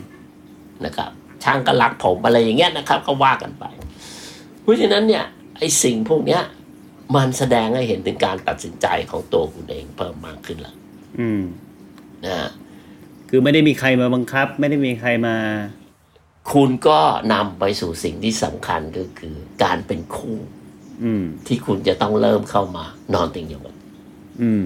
[0.86, 1.12] นะครับ
[1.44, 3.66] ช้างก็รักผมอะไรอย่างเงี้ยนะครับ ก็ว่ากันไป
[4.62, 5.24] เพราะฉะนั้นเนี่ย
[5.58, 6.42] ไอ้สิ่งพวกเนี้ย
[7.16, 10.74] มันแสดงให้เห็นถึงการตัดสินใจของตัวคุณเองเพิ่มมากขึ้นละ
[11.20, 11.44] อืม
[12.26, 12.50] นะฮะ
[13.30, 15.36] คือไม่ได้มีใครมาบังคับ ไม่ได้มีใครมา
[16.54, 17.00] คุณก็
[17.34, 20.38] นำไปสู่สิ่งที่สำคัญก็คือ การเป็นคู่
[21.04, 23.76] อืม ที่คุณจะต้องเริ่มเข้ามานอนเตียงเดียวกัน
[24.42, 24.64] อืม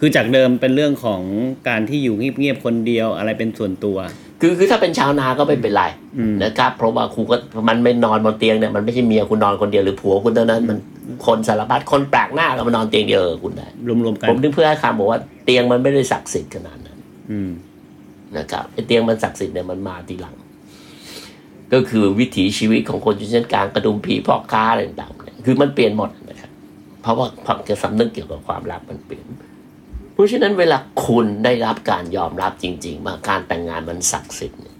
[0.00, 1.22] คือจากเดิมเป็นเรื่องของ
[1.68, 3.96] การที่อยู่เงียบๆคนเดียวอะไรเป็นส่วนตัว
[4.40, 5.84] คือคือถ้าเป็นชาวนาก็ไม่เป็นไร
[6.18, 7.36] อืม นะครับ เพราะว่าครูก็
[7.68, 10.78] มันไม่นอนบนเตียงเนี่ยมันไม่ใช่เมียคุณนอนคนเดียวหรือผัวคุณเท่านั้นมัน
[11.26, 13.68] คนสารพัดคนแปลกหน้าก็มานอนเตียงเดียวกับคุณได้
[14.04, 16.98] รวมๆกันผมถึงเพื่อให้คำบอกว่าเตียงมันไม่ได้ศักดิ์สิทธิ์ขนาดนั้น
[17.30, 17.50] อืม
[18.36, 20.34] นะครับไอ้เตียงมันศักดิ์สิทธิ์เนี่ยมันมาทีหลัง
[21.72, 26.50] ก็คือวิถีชีวิตของคนชนชั้นกลางกระดุมผีพ่อค้าอะไรต่างๆเนี่ยคือมันเปลี่ยนหมดนะครับ
[27.02, 29.26] เพราะว่าความจะสำนึกเกี่ยวกับความรักมันเปลี่ยน
[30.12, 34.76] เพราะฉะนั้นเวลาคุณได้รับการยอมรับจริงๆว่าการแต่งงานมันศักดิ์สิทธิ์เนี่ย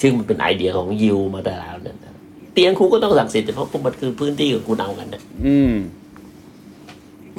[0.00, 2.11] ซึ่งมันเป็นไอเดียของยิวมาแต่แล้วเนี่ยนะ
[2.52, 5.74] เตียงคุณก็ต้องศักดิ์สิทธิ์เพราะมันคือพื้นที่ของคุณเอากันนะอืม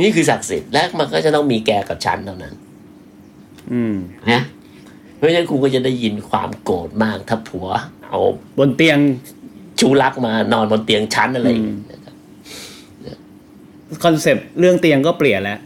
[0.02, 2.54] นี่คือศักดิ์สิทธิ์และมันก็จะต้องมีแกกับฉันเท่านั้น
[3.72, 3.96] อืม
[4.32, 4.42] นะ
[5.16, 7.68] เพราะฉะนั้นคุณก็จะได้ยินความโกรธมากถ้าผัว
[8.08, 8.20] เอา
[8.58, 8.98] บนเตียง
[9.80, 12.16] ชู้รักมานอนบนเตียงชั้นอะไรอย่างเงี้ยนะครับ
[14.04, 15.60] concept เรื่องเตียงก็เปลี่ยนแล้ว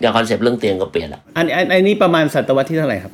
[0.00, 3.12] อย่าง concept เรื่องเตียงก็เปลี่ยนละอันอันอันนี้ประมาณศตวรรษที่เท่าไหร่ครับ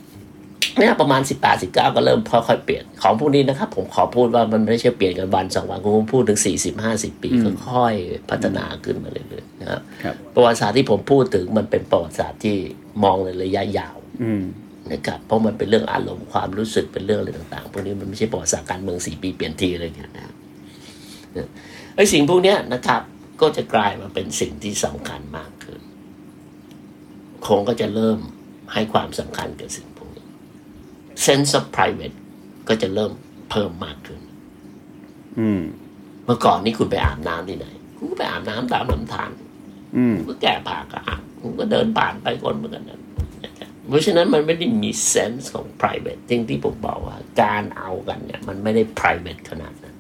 [0.79, 12.57] เนี่ยประมาณ 18 19 ก็เริ่มค่อยๆเปลี่ยนของพวกนี้นะครับ ผมขอพูดว่ามันไม่ใช่เปลี่ยนกันวันสองวันผมพูดถึง 40 50 ปีอืมค่อยๆพัฒนาขึ้นมาเรื่อยๆนะครับครับประวัติศาสตร์ที่ผมพูดถึงมันเป็นประวัติศาสตร์ที่
[13.03, 14.45] มองในระยะยาวอืม
[14.93, 20.35] นะครับเพราะมันเป็นเรื่องอารมณ์ความรู้สึกเป็นเรื่องอะไรต่างๆพวกนี้มันไม่ใช่ประวัติศาสตร์การเมืองสี่ปีเปลี่ยนทีอะไรอย่างเงี้ยนะครับ
[21.97, 23.03] ไอ้สิ่งพวกเนี้ยนะครับ
[23.41, 25.81] ก็จะกลายมาเป็นสิ่งที่สำคัญมากขึ้น
[27.47, 28.19] คงก็จะเริ่ม
[28.73, 29.96] ให้ความสำคัญกับสิ่งพวกนี้
[31.27, 32.17] sense of private
[32.69, 33.13] ก็จะเริ่ม
[33.51, 34.21] เพิ่มมากขึ้น
[35.39, 35.63] อืม
[36.25, 39.31] เมื่อก่อนนี่คุณไปอาบน้ำที่ไหนคุณก็ไปอาบน้ำตามลำธาร
[39.97, 43.01] อืมคุณก็แก้ผ้าก็อาบคุณก็เดินผ่านไปคนเหมือนกันนะ
[43.89, 49.95] เพราะฉะนั้นมันไม่ได้มี sense ของ private จริงที่ผมบอกว่า การเอากันเนี่ย มันไม่ได้ private ขนาดนั้น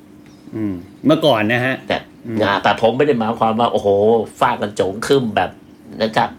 [0.56, 0.74] อืม
[1.06, 1.96] เมื่อก่อนนะฮะ แต่
[2.42, 3.88] นะแต่ผมไม่ได้หมายความว่า โอ้โห
[4.40, 5.50] ฟาดกันโจงขึ้นแบบ
[6.02, 6.30] นะครับ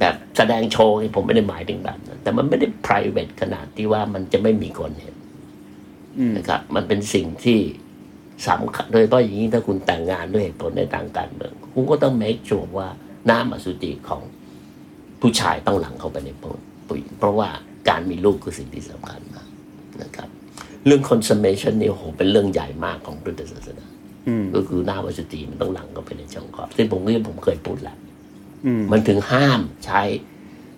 [0.00, 5.16] แบบแสดงโชว์นี่ผมไม่ได้หมายถึงแบบนั้นแต่มันไม่ได้ private ขนาดที่ว่ามันจะไม่มีคนเห็น
[6.18, 7.58] อืมนะครับ มันเป็นสิ่งที่
[8.48, 12.88] สำคัญโดยเฉพาะอย่างยิ่งถ้าคุณแต่งงานด้วยเหตุผลในทางการเมืองคุณก็ต้อง make sure ว่า
[13.30, 14.22] น้ำอสุจิของ
[15.20, 16.30] ผู้ชายต้องหลั่งเข้าไปใน
[16.86, 17.48] ผู้หญิงเพราะว่า
[17.88, 19.48] การมีลูกคือสิ่งที่สำคัญมาก
[20.02, 20.28] นะครับ
[20.86, 23.86] เรื่อง consummation นี่โอ้โหเป็นเรื่องใหญ่มากของพุทธศาสนา
[24.28, 28.11] อืมก็คือน้ำอสุจิมันต้องหลั่งเข้าไปในช่องคลอดซึ่งผมก็ผมเคยพูดแล้วอื
[28.80, 30.00] มมันถึงห้ามใช้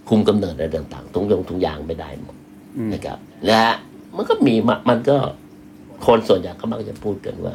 [0.09, 2.37] คุมกำเนิดอะไรต่างๆทุงยงทุงยางไม่ได้หมด
[2.77, 3.63] อืมนะครับ และ
[4.17, 5.17] มันก็มีมามันก็
[6.07, 7.55] คนส่วนใหญ่ก็มักจะพูดกันว่า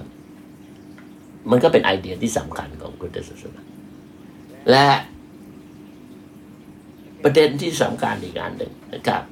[1.49, 3.61] มันก็เป็นไอเดียที่สำคัญของพุทธศาสนา
[4.71, 4.87] และ
[7.23, 9.23] ประเด็นที่สำคัญอีกอันหนึ่งนะครับ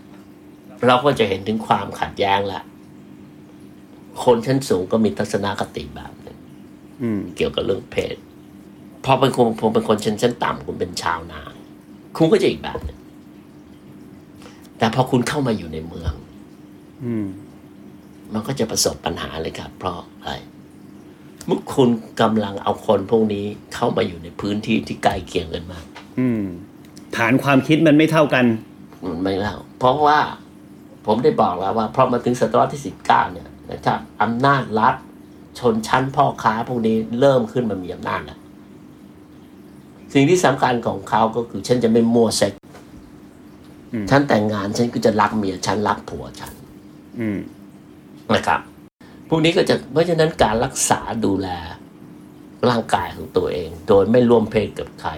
[0.85, 2.61] เราก็จะเห็นถึงความขัดแย้งละ
[4.23, 6.37] คนชั้นสูงก็มีทัศนคติแบบหนึง
[7.01, 8.15] อืมเกี่ยวกับเรื่องเพศ
[9.05, 11.41] พอเป็นคนผมเป็นคนชั้นชั้นต่ำคุณเป็นชาวนา
[12.17, 12.99] คุณก็จะอีกแบบหนึง
[14.77, 16.13] แต่พอคุณเข้ามาอยู่ในเมือง
[17.05, 17.27] อืม
[18.33, 20.33] มันก็จะประสบปัญหาเลยครับ เพราะอะไร
[21.45, 21.89] เมื่อคุณ
[22.21, 25.85] กำลังเอาคนพวกนี้เข้ามาอยู่ในพื้นที่ที่ใกล้เคียงกันมาก
[26.19, 26.43] อืม
[27.15, 28.45] ฐานความคิดมันไม่เท่ากัน
[29.05, 30.19] มันไม่เล่าเพราะว่า
[31.05, 34.95] ผมได้บอกแล้วว่า พอมาถึงศตวรรษที่สิบเก้าเนี่ยนะครับอำนาจรัฐ
[35.59, 38.36] ชนชั้นพ่อค้าพวกนี้เริ่มขึ้นมามีอำนาจแล้ว
[40.13, 42.53] สิ่งที่สำคัญของเขาก็คือ ฉันจะไม่มั่วเซ็ก
[43.93, 46.53] อืมฉันแต่งงานฉันก็จะรักเมียฉันรักผัวฉัน
[47.19, 47.39] อืม
[48.33, 48.59] นะครับ
[49.29, 51.47] พวกนี้ก็จะเพราะฉะนั้นการรักษาดูแล
[52.69, 55.11] ร่างกายของตัวเอง โดยไม่ร่วมเพศกับใคร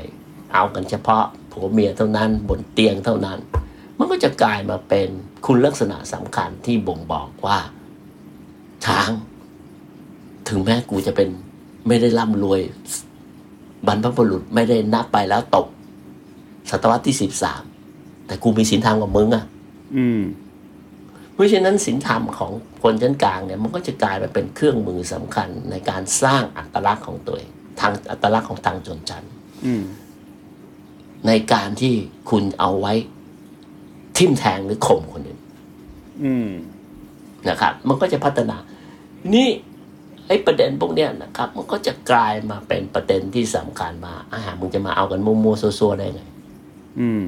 [0.54, 3.40] เอากันเฉพาะผัวเมียเท่านั้นบนเตียงเท่านั้น
[3.98, 5.10] มันก็จะกลายมาเป็น
[5.46, 7.58] คุณลักษณะสำคัญที่บ่งบอกว่า
[8.86, 9.12] ช้าง
[10.48, 11.30] ถึงแม้กูจะเป็น
[11.88, 12.62] ไม่ได้ร่ำรวย
[13.88, 15.68] บรรพบุรุษไม่ได้นับไปแล้วตก
[16.70, 17.64] ศตวรรษที่สิบสาม
[18.26, 19.46] แต่กูมีศีลธรรมกับมึงอะ
[19.98, 20.22] อืม
[21.34, 22.52] เพราะฉะนั้นศีลธรรมของ
[22.84, 29.24] คนชั้นกลางเนี่ย มันก็จะกลายมาเป็นเครื่องมือสำคัญในการสร้างอัตลักษณ์ของตัวเองทางอัตลักษณ์ของทางชนชั้น
[29.66, 29.84] อืม
[31.28, 31.94] ในการที่
[32.30, 32.94] คุณเอาไว้
[34.18, 35.40] ทิ่มแทงหรือข่มคนอื่น
[36.24, 36.50] อืม
[37.50, 38.58] นะครับ มันก็จะพัฒนา
[39.34, 39.48] นี่
[40.30, 46.22] ไอ้ประเด็นพวกเนี้ยนะครับ มันก็จะกลายมาเป็นประเด็นที่สำคัญมาอาหารมึงจะมาเอากันมัวๆซัวๆได้ไง
[47.00, 47.24] อืม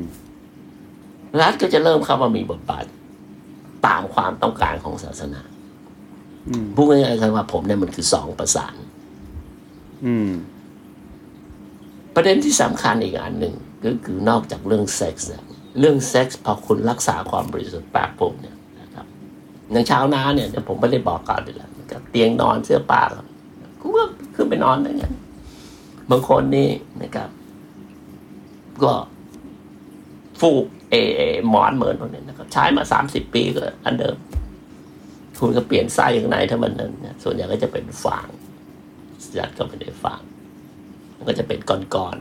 [1.42, 2.86] รัฐก็จะเริ่มเข้ามามีบทบาท
[3.88, 5.42] ตามความต้องการของศาสนา
[6.50, 8.76] อืมพูดง่ายๆคือว่าผมเนี่ยมันคือสองประสาน
[10.06, 10.30] อืม
[12.16, 15.44] ประเด็นที่สำคัญอีกอันหนึ่งก็คือนอกจากเรื่องเซ็กส์เนี่ย
[15.80, 19.06] เรื่องเซ็กส์พอคุณรักษาความบริสุทธิ์ปากผมเนี่ยนะครับ
[19.72, 23.02] อย่างชาวนาเนี่ยเดี๋ยวผมไม่ได้บอกก่อนดีแล้วนะ ครับเตียงนอนเสื้อผ้า
[23.82, 24.04] กูก็
[24.36, 25.06] ขึ้นไปนอนได้ไง
[26.10, 26.70] บางคนนี่
[27.04, 27.30] นะครับ
[28.84, 28.94] ก็
[30.40, 34.16] ฟูกเออหมอนเหมือนพวกนี้นะครับ ใช้มาสามสิบปีก็อันเดิม
[35.40, 38.28] คุณก็เปลี่ยนไส้ข้างในถ้ามันนั้นนะส่วนใหญ่ก็จะเป็นฟาง
[39.38, 40.22] ยัดเข้าไปในฟาง
[41.18, 42.18] มันก็จะเป็นก้อน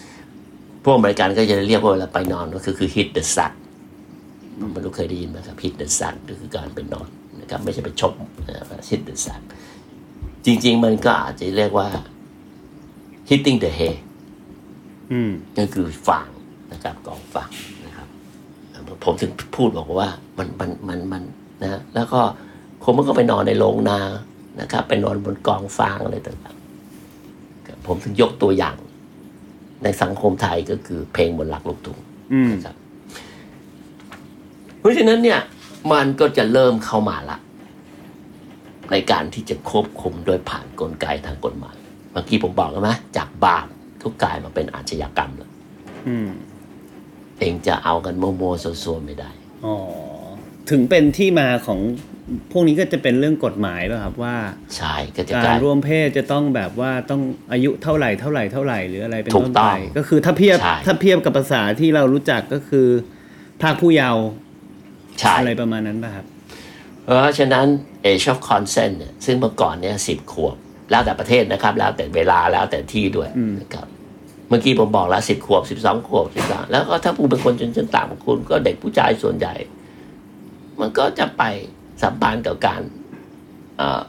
[0.00, 3.52] ๆพวกอเมริกันก็จะเรียกว่าเวลาไปนอนก็คือคือ hit the sun
[4.74, 7.08] มันรู้เคยได้ยินไหมครับ hit the sun ก็คือการไปนอน
[7.40, 8.14] นะครับไม่ใช่ไปชม
[8.48, 9.40] นะครับ hit the sun
[10.44, 11.88] จริง ๆ มันก็อาจจะเรียกว่า
[13.28, 13.94] hitting the hay
[15.12, 16.28] อืมก็คือฟาง
[16.72, 17.50] นะครับกองฟาง
[17.86, 18.08] นะครับ
[19.04, 21.22] ผมถึงพูดบอกว่ามันมันมันมัน
[21.62, 22.20] นะแล้วก็
[22.82, 24.00] คนมันก็ไปนอนในโรงนา
[24.60, 28.76] นะครับ ไปนอนบนกองฟางอะไรต่างๆผมถึงยกตัวอย่าง
[29.84, 31.98] ในสังคมไทยก็คือเพลงบนหลักลูกทุ่ง
[32.32, 32.76] อืมนะครับ
[34.78, 35.40] เพราะฉะนั้นเนี่ย
[35.92, 37.38] มันก็จะเริ่มเข้ามาละ
[38.90, 41.76] ในการที่จะควบคุมโดยผ่านกลไกทางกฎหมาย
[42.12, 43.66] เมื่อกี้ผมบอกแล้วไหมจากบาป
[44.02, 45.50] ก็กลายมาเป็นอาชญากรรมแล้ว
[46.08, 46.28] อืม
[47.38, 49.30] เองจะเอากันโมวๆซัวๆไม่ได้
[49.64, 49.74] อ๋อ
[50.70, 51.80] ถึงเป็นที่มาของ
[52.52, 54.36] พวกนี้ก็จะเป็นเรื่องกฎหมายป่ะครับว่า
[54.76, 57.22] ใช่ก็จะกากลารยร่วมเพศจะต้องแบบว่าต้อง
[57.52, 62.88] อายุเท่าไหร่เท่าไหร่เท่าไหร่หรืออะไรเป็นถูกต้นต้ไปองก็คือถ้าเทียบใช่ถ้าเทียบกับภาษาที่เรารู้จักก็คือ
[63.62, 64.24] ภาคผู้เยาว์
[65.18, 66.26] ใช่อะไรประมาณนั้นป่ะครับ
[67.04, 67.66] เพราะฉะนั้น
[68.10, 70.56] age of consent เนี่ยซึ่งเมื่อก่อนเนี่ยสิบขขวบ
[70.90, 73.86] แล้วแต่ประเทศนะครับ แล้วแต่เวลาแล้วแต่ที่ด้วยอืมนะครับ
[74.48, 79.54] เมื่อกี้ผมบอกแล้วสิบขวบสิบสองขวบสิบสามแล้วก็ถ้าคุณเป็นคนชนชั้นต่ำคุณก็เด็กผู้ชายส่วนใหญ่
[80.80, 81.42] มันก็จะไป
[82.02, 82.80] สัมพันธ์กับการ
[83.78, 84.00] เอ่อ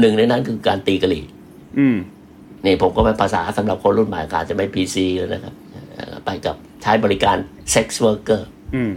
[0.00, 1.24] หนึ่งในนั้นคือการตีกะหรี่
[1.78, 1.96] อืม
[2.64, 5.54] นี่ผมก็เป็นภาษาสำหรับคนรุ่นใหม่ก็อาจจะไม่ PC แล้วนะครับ
[5.94, 7.36] เอ่อไปกับใช้บริการ
[7.70, 8.92] sex worker อืม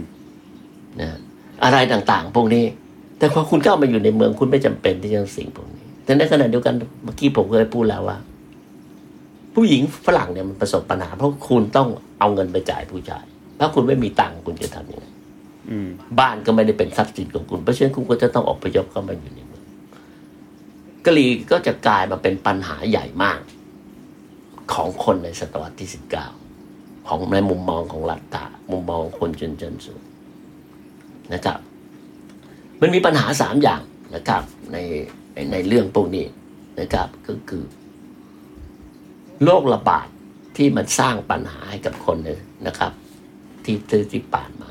[1.00, 1.18] นะ
[1.64, 2.64] อะไรต่างๆ พวกนี้
[3.18, 8.18] แต่พอคุณเข้ามาอยู่ในเมืองคุณไม่จำเป็นที่จะสิ่งพวกนี้ แต่ในขณะเดียวกันเมื่อกี้ผมเคยพูดแล้วว่า
[9.54, 11.88] ผู้หญิงฝรั่งเนี่ยมันประสบปัญหา เพราะคุณต้อง
[12.20, 13.24] เอาเงินไปจ่ายผู้ชาย
[13.58, 15.06] ถ้าคุณไม่มีตังค์คุณจะทำยังไง
[15.70, 15.88] อืม
[16.18, 19.64] บ้านก็ไม่ได้เป็นทรัพย์สินของคุณ เพราะฉะนั้นคุณก็จะต้องออกไปยกเข้ามาอยู่ในเมือง
[21.04, 23.40] กะหรี่ก็จะกลายมาเป็นปัญหาใหญ่มาก
[24.74, 26.26] ของคนในศตวรรษที่สิบเก้า
[27.06, 30.00] ของในมุมมองของรัฐามุมมองของคนชนชั้นสูง
[31.34, 31.58] นะครับ
[32.80, 33.80] มันมีปัญหาสามอย่าง
[34.14, 34.76] นะครับใน
[35.34, 36.26] ในในเรื่องพวกนี้
[36.80, 37.64] นะครับก็คือ
[39.44, 40.06] โรคระบาด
[40.56, 42.92] ที่มันสร้างปัญหาให้กับคนเนี่ยนะครับ
[43.64, 44.68] ที่ที่ที่ผ่านมา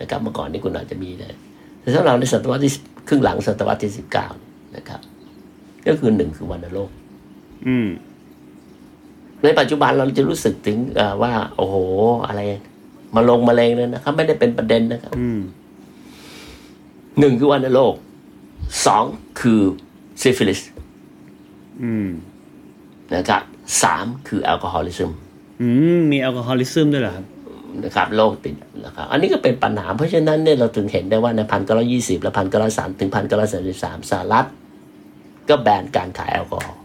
[0.00, 1.34] นะครับ เมื่อก่อนนี้คุณอาจจะมีเลย
[1.80, 2.72] แต่สำหรับในศตวรรษที่
[3.08, 4.26] ครึ่งหลังศตวรรษที่สิบเก้า
[4.76, 5.00] นะครับ
[5.86, 6.90] ก็คือหนึ่งคือวัณโรค
[7.66, 7.88] อืม
[9.42, 11.76] ในปัจจุบันเราจะรู้สึกถึงเอ่อว่า โอ้โห
[12.26, 12.40] อะไร
[13.14, 15.40] มะรงมะเร็งเลยนะครับ ไม่ได้เป็นประเด็นนะครับ อืม
[17.20, 17.94] หนึ่งคือวัณโรค
[18.86, 19.04] สอง
[19.40, 19.60] คือ
[20.20, 20.60] ซิฟิลิส
[21.82, 22.08] อืม
[23.14, 23.42] นะครับ
[23.82, 25.10] สามคือ alcoholism
[25.60, 27.26] อืมมี alcoho lism ด้วยเหรอครับ
[27.84, 28.54] นะครับโรคติด
[28.84, 34.46] นะครับอันนี้ก็เป็นปัญหา เพราะฉะนั้นเนี่ยเราถึงเห็นได้ว่าในพันเก้าร้อยยี่สิบและพันเก้าร้อยสามถึงพันเก้าร้อยสามสิบสามสหรัฐ
[35.48, 36.82] ก็แบนการขายแอลกอฮอล์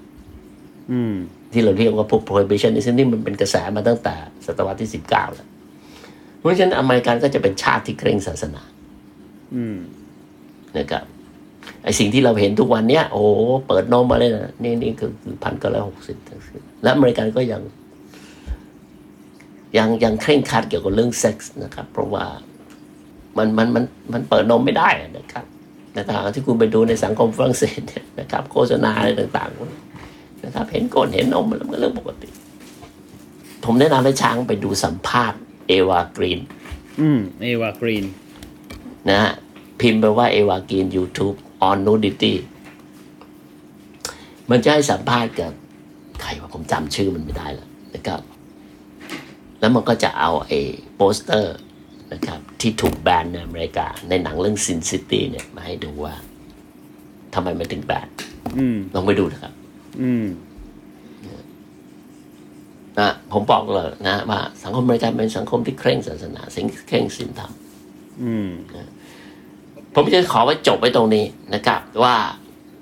[0.92, 1.16] อืม
[1.54, 4.16] ที่เราเรียกว่าพวก prohibition นี่ซึ่งนี่มันเป็นกระแสมาตั้งแต่
[4.46, 5.48] ศตวรรษที่สิบเก้าแล้ว
[6.40, 8.62] เพราะฉะนั้นอเมริกันก็จะเป็นชาติที่เคร่งศาสนา
[9.56, 9.78] อืม
[10.78, 11.04] นะครับ
[11.84, 16.18] ไอสิ่งที่เราเห็นทุกวันเนี้ยโอ้โหเปิดนมมาเลยนะนี่นี่คือคือพันเก้าร้อยหกสิบ
[16.84, 17.62] และอเมริกันก็ยัง
[19.78, 22.26] ยังยังเคร่งครัดเกี่ยวกับเรื่องเซ็กส์นะครับ เพราะว่า
[23.38, 25.46] มันมันมันมันเปิดนมไม่ได้นะครับ
[25.94, 29.82] ในทางที่คุณไปดูในสังคมฝรั่งเศสเนี่ยนะครับ โฆษณาอะไรต่างๆพวกนี้
[30.46, 32.30] นะครับ เห็นก้นเห็นนมมันเป็นเรื่องปกติ
[33.66, 36.40] ผมแนะนำให้ช้างไปดูสัมภาษณ์เอวากรีน
[37.00, 38.06] อืม เอวากรีน
[39.10, 39.32] นะฮะ
[39.82, 41.36] พิมพ์ไปว่าเอวากรีน YouTube
[41.68, 42.34] on nudity
[44.50, 45.52] มันจะให้สัมภาษณ์กับ
[46.22, 48.22] ใครว่าผมจำชื่อมันไม่ได้แล้วนะครับ
[49.60, 50.60] แล้วมันก็จะเอาไอ้
[50.96, 51.58] โปสเตอร์
[52.14, 56.14] นะครับที่ถูกแบนในอเมริกา ในหนังเรื่อง Sin City เนี่ย มาให้ดูว่า
[57.34, 58.08] ทำไมมันถึงแบน
[58.58, 59.54] อืมลองไปดูนะครับ
[60.02, 60.26] อืม
[63.00, 67.52] นะผมบอกเลยนะว่าสังคมอเมริกันเป็นสังคมที่เคร่งศาสนาซึ่งเคร่งศีลธรรม
[68.24, 68.50] อืม
[69.94, 72.16] ผมจะขอไว้จบไว้ตรงนี้นะครับ ว่า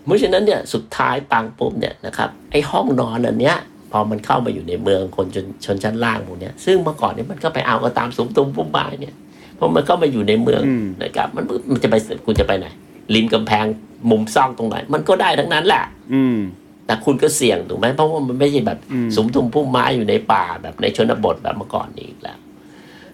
[0.06, 3.58] เพราะฉะนั้นเนี่ยสุดท้ายปังปุ๊บเนี่ยนะครับไอ้ห้องนอนอันเนี้ย
[3.92, 9.16] พอมันเข้ามาอยู่ในเมืองคนชนชนชั้นล่างพวกเนี้ยซึ่งเมื่อก่อนเนี่ยมันก็ไปเอากันตามสุมตุมพุ่มบายเนี่ย
[9.60, 11.96] พอมันก็มาอยู่ในเมืองอืมนะครับ มันมันจะไป
[12.26, 12.68] คุณจะไปไหน
[13.14, 13.66] ริมกำแพง
[14.10, 15.84] มุมซ่องตรงไหน มันก็ได้ทั้งนั้นแหละ
[16.14, 16.38] อืม
[16.86, 22.38] แต่คุณก็เสี่ยงถูกไหมเพราะว่ามันไม่ใช่แบบอืมสุมทุมพุ่มไม้อยู่ในป่าแบบในชนบทแบบเมื่อก่อนนี้อีกแล้ว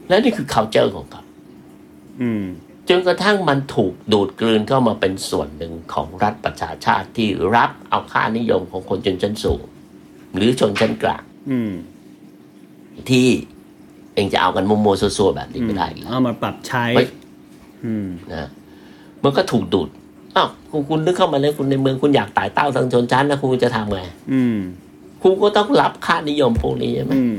[0.08, 1.24] และนี่คือ culture ของเขา
[2.22, 2.44] อืม
[2.90, 9.62] จนกระทั่งมันถูกดูดกลืนเข้ามาเป็นส่วนหนึ่งของรัฐประชาชาติที่รับเอาค่านิยมของคนชนชั้นสูง
[10.36, 11.74] หรือชนชั้นกลางอืม
[13.10, 13.28] ที่
[14.16, 17.08] เองจะเอากันมุมโมวๆซัวๆแบบนี้ไม่ได้อีกแล้วเอามาปรับใช้เฮ้ย
[17.86, 18.50] อืมนะ
[19.24, 19.90] มันก็ถูกดูด
[20.36, 24.02] อ้าวคุณคุณนึกเข้ามาเลยคุณในเมืองคุณอยากไต่เต้าทางชนชั้นแล้วคุณจะทำไง
[24.34, 24.58] อืม
[25.22, 27.38] คุณก็ต้องรับค่านิยมพวกนี้ใช่ไหมอืม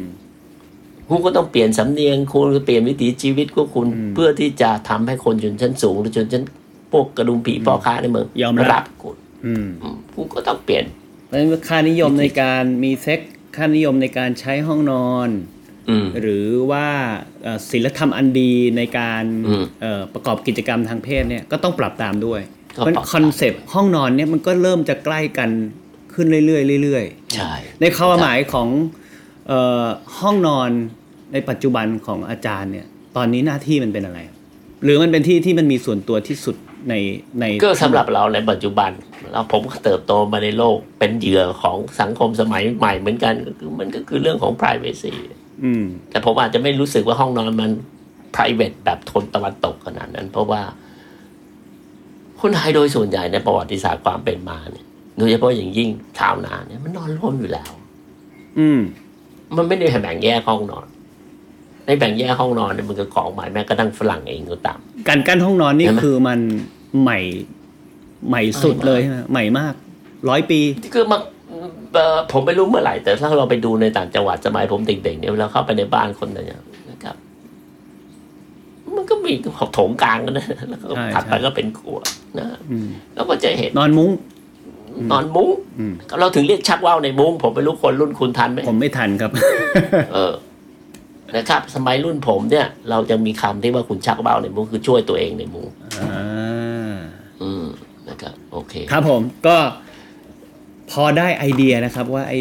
[1.08, 6.44] คุณก็ต้องเปลี่ยนสำเนียงคุณก็เปลี่ยนวิถีชีวิตของคุณอืมเพื่อที่จะทำให้คนชนชั้นสูงหรือชนชั้น
[6.92, 10.84] พวกกระฎุมพีพ่อค้าในเมืองยอมรับรับคุณอืมอืมคุณก็ต้องเปลี่ยน
[11.26, 13.20] เพราะฉะนั้นค่านิยมในการมีเซ็กซ์
[13.56, 15.28] ค่านิยมในการใช้ห้องนอน
[15.88, 16.86] อืมหรือว่า
[17.42, 22.40] เอ่อศีลธรรมอันดีในการอืมเอ่อประกอบกิจกรรมทางเพศเนี่ยก็ต้องปรับตามด้วย
[22.76, 25.50] ก็เพราะปรับตาม concept ห้องนอนเนี่ยมันก็เริ่มจะใกล้กัน
[26.14, 29.03] ขึ้นเรื่อยๆเรื่อยใช่ๆในความหมายของเอ่อ
[30.20, 30.70] ห้องนอน
[31.32, 32.86] ในปัจจุบันของอาจารย์เนี่ย
[33.16, 34.20] ตอนนี้หน้าที่มันเป็นอะไร
[34.84, 36.56] หรือมันเป็นที่ที่มันมีส่วนตัวที่สุด
[36.88, 36.94] ใน
[37.40, 38.90] ในก็สำหรับเราในปัจจุบัน
[39.32, 45.12] เราผมก็เติบโตมาในโลกเป็นเหยื่อของสังคมสมัยใหม่เหมือนกันก็คือมันก็คือเรื่องของ privacy
[45.64, 47.72] อืมแต่ผมอาจจะไม่รู้สึกว่าห้องนอนมัน
[48.34, 50.62] private แบบทนตะวันตกขนาดนั้น เพราะว่า
[52.40, 54.86] คนไทยโดยส่วนใหญ่ในประวัติศาสตร์ความเป็นมาเนี่ย
[55.18, 55.88] โดยเฉพาะอย่างยิ่ง
[56.18, 57.70] ชาวนาเนี่ยมันนอนร่วมอยู่แล้ว
[58.58, 58.80] อืม
[59.58, 60.86] มันไม่ได้แบ่งแยกห้องนอน
[61.86, 64.78] ในแบ่งแยกห้องนอนเนี่ยมันก็ของใหม่แม้กระทั่งฝรั่งเองก็ตาม
[65.08, 66.40] การกั้นห้องนอนนี่เห็นไหมคือมัน
[67.02, 67.18] ใหม่
[68.28, 69.74] ใหม่สุดใหม่มากเลยใช่ไหมใหม่มาก
[70.28, 70.60] ร้อยปี
[70.94, 71.20] คือมัน
[71.92, 77.16] เอ่อผมไม่รู้เมื่อไหร่ แต่ถ้าเราไปดูในต่างจังหวัดสมัยผมเด็กๆเนี่ยเวลาเข้าไปในบ้านคนเนี่ยนะครับ
[78.96, 79.32] มันก็มี
[79.74, 81.98] โถงกลางกันนะแล้วก็ใช่ถัดไปใช่ก็เป็นครัว
[82.38, 84.10] นะอืมแล้วก็จะเห็นนอนมุ้ง
[85.10, 89.30] นอนมุ้งอืมเราถึงเรียกชักว่าวในมุ้งผมไม่รู้คนรุ่นคุณทันไหมผมไม่ทันครับ
[90.12, 90.32] เออ
[91.36, 95.68] นะครับ สมัยรุ่นผมเนี่ย เราจะมีคำที่ว่าคุณชักว่าวในมุ้งคือช่วยตัวเองในมุ้ง
[96.00, 96.96] อ่า
[97.42, 97.64] อืม
[98.08, 99.56] นะครับโอเค ครับผมก็
[100.90, 102.34] พอได้ไอเดียนะครับว่าไอ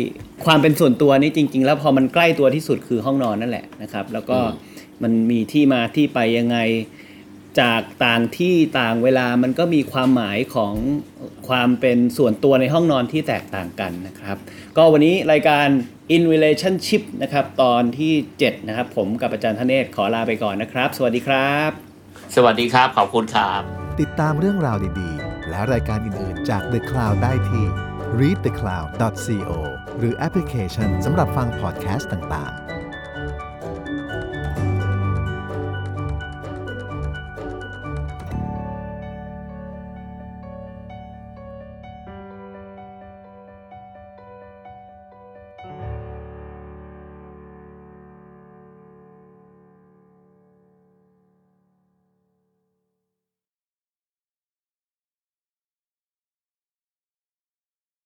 [0.46, 4.72] ความเป็นส่วนตัวนี่จริง ๆ แล้วพอมันใกล้ตัวที่สุดคือห้องนอนนั่นแหละนะครับ แล้วก็อืม
[5.04, 6.58] มันมีที่มาที่ไปยังไง
[7.60, 10.74] จากต่างที่ต่างเวลามันก็มีความหมายของ
[11.50, 14.38] ความเป็นส่วนตัวในห้องนอนที่แตกต่างกันนะครับ
[14.78, 15.68] ก็วันนี้รายการ
[16.16, 21.72] In Relationship นะครับตอนที่ 7 นะครับ ผมกับอาจารย์ธเนศขอลาไปก่อนนะครับ สวัสดีครับ
[22.36, 23.62] สวัสดีครับ ขอบคุณครับ
[24.02, 27.66] ติดตามเรื่องราวดีๆ และรายการอื่นๆจาก The Cloud ได้ที่
[28.20, 29.50] readthecloud.co
[29.98, 32.63] หรือแอปพลิเคชันสำหรับฟังพอดแคสต์ต่างๆ